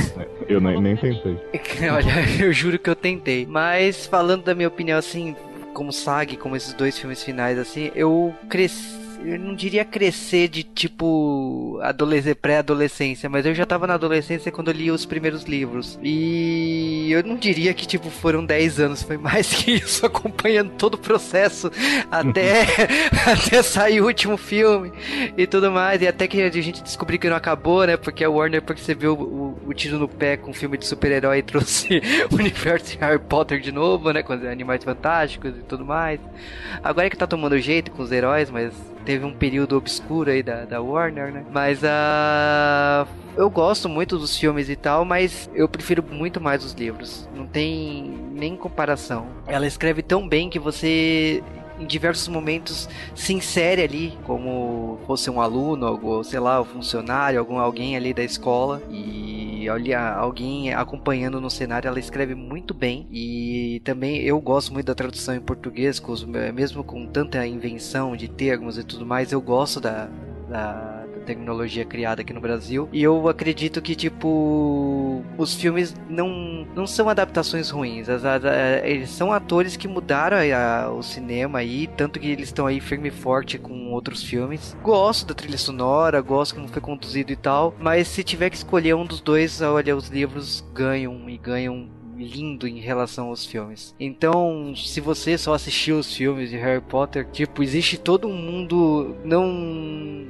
[0.48, 1.36] Eu nem, nem tentei.
[1.90, 3.46] Olha, eu juro que eu tentei.
[3.46, 5.34] Mas falando da minha opinião assim,
[5.72, 10.62] como SAG, como esses dois filmes finais assim, eu cresci eu não diria crescer de
[10.62, 11.80] tipo
[12.40, 15.98] pré-adolescência, mas eu já tava na adolescência quando eu li os primeiros livros.
[16.02, 20.94] E eu não diria que tipo foram 10 anos, foi mais que isso, acompanhando todo
[20.94, 21.70] o processo
[22.10, 22.66] até,
[23.26, 24.92] até sair o último filme
[25.36, 26.02] e tudo mais.
[26.02, 27.96] E até que a gente descobriu que não acabou, né?
[27.96, 31.42] Porque a Warner percebeu o, o tiro no pé com o filme de super-herói e
[31.42, 34.22] trouxe o universo de Harry Potter de novo, né?
[34.22, 36.20] Com os animais fantásticos e tudo mais.
[36.82, 38.72] Agora é que tá tomando jeito com os heróis, mas
[39.04, 41.44] teve um período obscuro aí da, da Warner, né?
[41.50, 43.06] Mas a.
[43.06, 47.28] Uh, eu gosto muito dos filmes e tal, mas eu prefiro muito mais os livros.
[47.34, 49.26] Não tem nem comparação.
[49.46, 51.42] Ela escreve tão bem que você
[51.82, 57.38] em diversos momentos se insere ali como fosse um aluno, ou sei lá, um funcionário,
[57.38, 58.80] algum alguém ali da escola.
[58.90, 63.06] E olha alguém acompanhando no cenário, ela escreve muito bem.
[63.10, 66.02] E também eu gosto muito da tradução em português,
[66.54, 70.08] mesmo com tanta invenção de termos e tudo mais, eu gosto da,
[70.48, 72.88] da tecnologia criada aqui no Brasil.
[72.92, 78.08] E eu acredito que, tipo, os filmes não, não são adaptações ruins.
[78.08, 78.42] As, as,
[78.84, 83.08] eles são atores que mudaram a, o cinema aí, tanto que eles estão aí firme
[83.08, 84.76] e forte com outros filmes.
[84.82, 88.94] Gosto da trilha sonora, gosto como foi conduzido e tal, mas se tiver que escolher
[88.94, 93.94] um dos dois, olha, os livros ganham e ganham lindo em relação aos filmes.
[93.98, 99.16] Então, se você só assistiu os filmes de Harry Potter, tipo, existe todo um mundo
[99.24, 100.26] não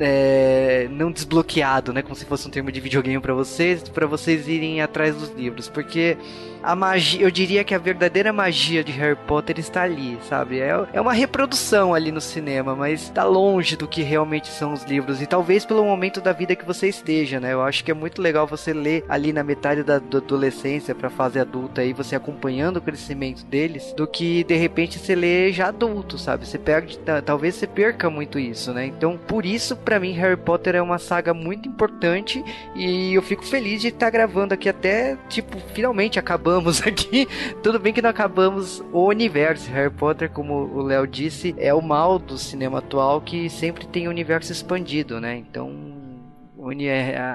[0.00, 2.02] é, não desbloqueado, né?
[2.02, 5.68] Como se fosse um termo de videogame para vocês, para vocês irem atrás dos livros,
[5.68, 6.16] porque
[6.62, 10.60] a magia, eu diria que a verdadeira magia de Harry Potter está ali, sabe?
[10.60, 14.82] É, é uma reprodução ali no cinema, mas está longe do que realmente são os
[14.84, 15.22] livros.
[15.22, 17.52] E talvez pelo momento da vida que você esteja, né?
[17.52, 21.10] Eu acho que é muito legal você ler ali na metade da, da adolescência para
[21.10, 25.68] fase adulta aí, você acompanhando o crescimento deles, do que de repente você lê já
[25.68, 26.46] adulto, sabe?
[26.46, 28.86] Você perde, talvez você perca muito isso, né?
[28.86, 33.42] Então, por isso, para mim, Harry Potter é uma saga muito importante e eu fico
[33.42, 37.26] feliz de estar tá gravando aqui até, tipo, finalmente acabamos aqui.
[37.62, 39.70] Tudo bem que não acabamos o universo.
[39.70, 44.08] Harry Potter, como o Léo disse, é o mal do cinema atual que sempre tem
[44.08, 45.38] o universo expandido, né?
[45.38, 45.72] Então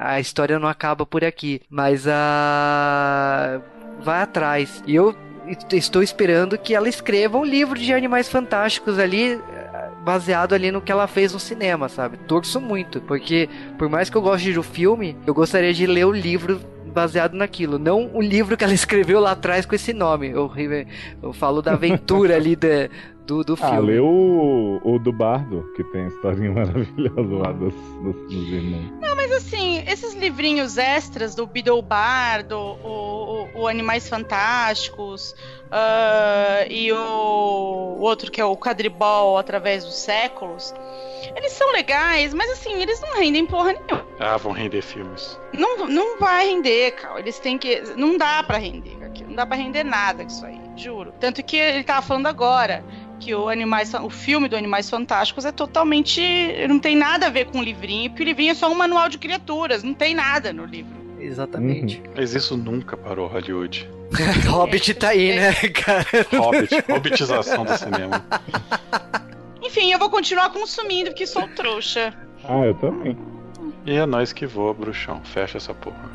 [0.04, 3.60] a história não acaba por aqui, mas a
[3.98, 4.80] vai atrás.
[4.86, 5.12] E eu
[5.72, 9.40] estou esperando que ela escreva um livro de animais fantásticos ali
[10.04, 12.18] baseado ali no que ela fez no cinema, sabe?
[12.18, 13.48] Torço muito, porque
[13.78, 16.60] por mais que eu goste do filme, eu gostaria de ler o livro
[16.94, 20.30] baseado naquilo, não o livro que ela escreveu lá atrás com esse nome.
[20.30, 20.50] Eu,
[21.22, 22.88] eu falo da aventura ali da,
[23.26, 23.76] do, do filme.
[23.76, 28.48] Ah, leu o, o do Bardo, que tem a historinha maravilhosa lá dos, dos, dos
[28.48, 28.92] irmãos.
[29.00, 35.34] Não, mas assim, esses livrinhos extras do Beedle Bardo, o, o, o Animais Fantásticos
[35.66, 40.74] uh, e o, o outro que é o Quadribol através dos séculos,
[41.34, 44.06] eles são legais, mas assim, eles não rendem porra nenhuma.
[44.20, 45.38] Ah, vão render filmes.
[45.52, 47.18] Não, não vai render, cara.
[47.18, 47.80] Eles têm que.
[47.96, 49.24] Não dá para render aqui.
[49.24, 51.12] Não dá para render nada com isso aí, juro.
[51.18, 52.84] Tanto que ele tava falando agora
[53.20, 56.20] que o Animais, o filme do Animais Fantásticos é totalmente,
[56.68, 59.08] não tem nada a ver com o livrinho, porque o livrinho é só um manual
[59.08, 61.04] de criaturas, não tem nada no livro.
[61.18, 61.98] Exatamente.
[61.98, 62.12] Uhum.
[62.16, 63.88] Mas isso nunca parou Hollywood.
[64.46, 66.06] Hobbit tá aí, né, cara?
[66.32, 68.24] Hobbit, hobbitização do cinema.
[69.62, 72.12] Enfim, eu vou continuar consumindo porque sou trouxa.
[72.44, 73.16] Ah, eu também.
[73.86, 75.20] E é nós que voa, bruxão.
[75.24, 76.10] Fecha essa porra.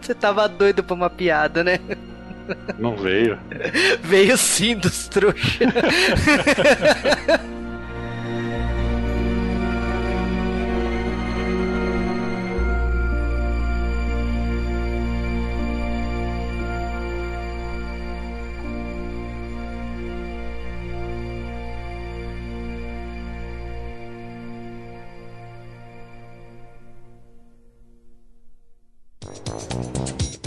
[0.00, 1.78] Você tava doido pra uma piada, né?
[2.78, 3.38] Não veio.
[4.02, 5.58] veio sim dos trouxas.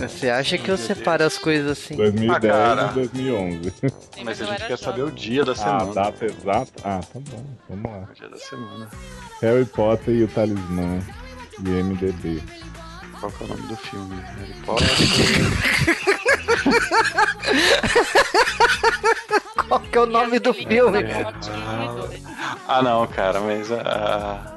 [0.08, 1.96] Você acha que eu separo as coisas assim?
[1.96, 3.74] 2010 ah, e 2011.
[4.24, 5.92] Mas a gente quer saber o dia da semana.
[5.92, 6.72] Ah, data exata?
[6.84, 7.46] Ah, tá bom.
[7.70, 8.08] Vamos lá.
[8.10, 8.90] O dia da semana.
[9.42, 11.00] Harry Potter e o Talismã
[11.60, 12.42] de MDB.
[13.20, 14.16] Qual que é o nome do filme?
[14.38, 14.88] Harry Potter.
[19.68, 21.00] Qual que é o nome do filme?
[22.68, 24.54] Ah, não, cara, mas a,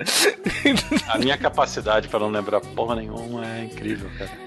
[1.09, 4.44] a minha capacidade para não lembrar porra nenhuma é incrível, cara.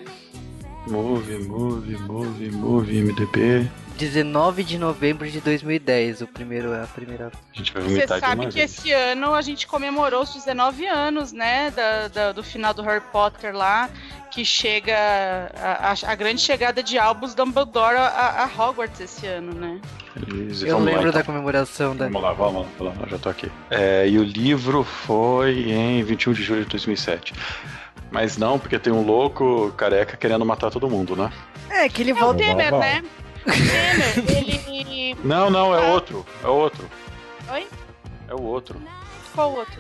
[0.90, 3.70] Move, move, move, move, MDB.
[3.98, 7.32] 19 de novembro de 2010, o primeiro é a primeira.
[7.54, 8.72] A gente vai Você sabe que vez.
[8.78, 13.04] esse ano a gente comemorou os 19 anos, né, da, da, do final do Harry
[13.12, 13.90] Potter lá,
[14.30, 14.96] que chega
[15.56, 19.82] a, a, a grande chegada de álbuns Dumbledore a, a Hogwarts esse ano, né?
[20.50, 21.12] Isso, Eu lembro lá, então.
[21.14, 22.06] da comemoração da.
[22.06, 23.52] Vamos lá, vamos lá, já tô aqui.
[23.70, 27.34] É, e o livro foi em 21 de julho de 2007.
[28.12, 31.32] Mas não, porque tem um louco careca querendo matar todo mundo, né?
[31.70, 32.42] É, que ele volta.
[32.42, 33.04] É o Temer, né?
[33.46, 35.18] O Temer, ele.
[35.24, 35.92] Não, não, é ah.
[35.92, 36.26] outro.
[36.44, 36.90] É outro.
[37.52, 37.68] Oi?
[38.30, 38.82] É o outro.
[39.34, 39.80] Qual outro?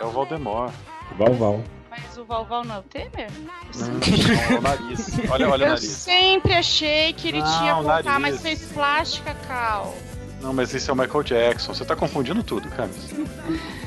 [0.00, 0.72] É o Valdemar.
[1.16, 1.62] Valval.
[1.90, 3.30] Mas o Valval não é o Temer?
[3.38, 5.18] Não, não, é o nariz.
[5.30, 5.84] Olha, olha o nariz.
[5.84, 9.94] Eu sempre achei que ele não, tinha voltar, mas fez plástica, Cal.
[10.40, 11.72] Não, mas esse é o Michael Jackson.
[11.72, 13.14] Você tá confundindo tudo, Camis.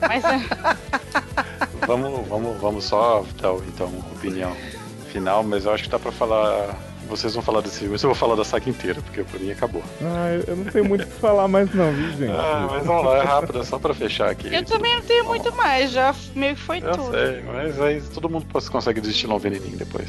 [0.00, 0.40] Mas é...
[1.86, 4.56] vamos, vamos, vamos só dar então opinião
[5.16, 6.76] final, mas eu acho que dá pra falar.
[7.08, 9.52] Vocês vão falar desse filme, mas eu vou falar da saga inteira, porque pra mim
[9.52, 9.82] acabou.
[10.02, 12.32] Ah, eu não tenho muito o que falar mais não, viu, gente?
[12.32, 14.52] Ah, mas vamos lá, é rápido, é só pra fechar aqui.
[14.52, 17.12] Eu também não tenho muito mais, já meio que foi eu tudo.
[17.12, 20.08] Sei, mas aí todo mundo consegue desistir um veneninho depois.